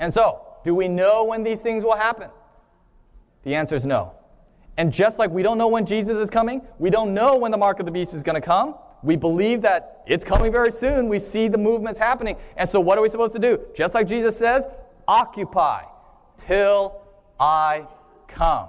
[0.00, 2.30] And so, do we know when these things will happen?
[3.44, 4.14] The answer is no.
[4.76, 7.58] And just like we don't know when Jesus is coming, we don't know when the
[7.58, 8.74] mark of the beast is going to come.
[9.02, 11.08] We believe that it's coming very soon.
[11.08, 12.36] We see the movements happening.
[12.56, 13.60] And so, what are we supposed to do?
[13.74, 14.66] Just like Jesus says,
[15.08, 15.84] occupy
[16.46, 17.00] till
[17.38, 17.86] I
[18.28, 18.68] come.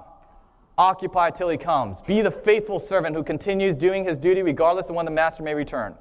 [0.78, 2.02] Occupy till he comes.
[2.02, 5.54] Be the faithful servant who continues doing his duty regardless of when the master may
[5.54, 5.96] return.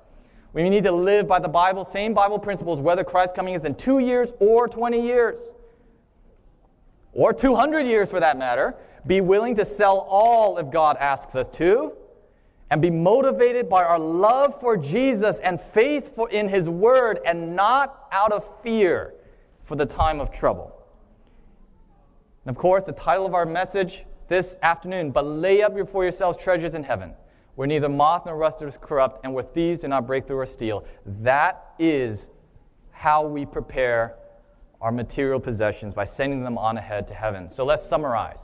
[0.55, 3.74] We need to live by the Bible, same Bible principles, whether Christ's coming is in
[3.74, 5.39] two years or 20 years,
[7.12, 8.74] or 200 years for that matter.
[9.07, 11.93] Be willing to sell all if God asks us to,
[12.73, 17.55] and be motivated by our love for Jesus and faith for, in His Word, and
[17.55, 19.12] not out of fear
[19.62, 20.75] for the time of trouble.
[22.47, 26.39] And of course, the title of our message this afternoon, but lay up for yourselves
[26.43, 27.12] treasures in heaven
[27.57, 30.47] where neither moth nor rust is corrupt, and where thieves do not break through or
[30.47, 30.86] steal.
[31.05, 32.28] That is
[32.90, 34.15] how we prepare
[34.81, 37.51] our material possessions by sending them on ahead to heaven.
[37.51, 38.39] So let's summarize.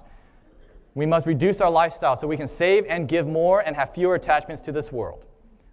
[0.94, 4.14] We must reduce our lifestyle so we can save and give more and have fewer
[4.14, 5.24] attachments to this world.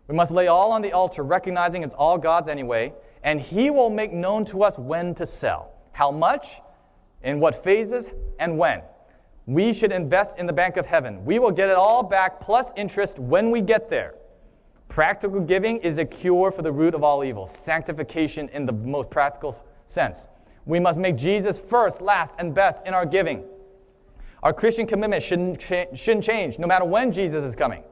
[0.08, 2.94] We must lay all on the altar, recognizing it's all God's anyway,
[3.24, 6.62] and He will make known to us when to sell, how much,
[7.24, 8.10] in what phases,
[8.40, 8.82] and when.
[9.48, 11.26] We should invest in the bank of heaven.
[11.26, 14.16] We will get it all back plus interest when we get there.
[14.90, 19.10] Practical giving is a cure for the root of all evil, sanctification in the most
[19.10, 20.28] practical sense.
[20.66, 23.44] We must make Jesus first, last, and best in our giving.
[24.45, 27.84] Our Christian commitment shouldn't, shouldn't change no matter when Jesus is coming.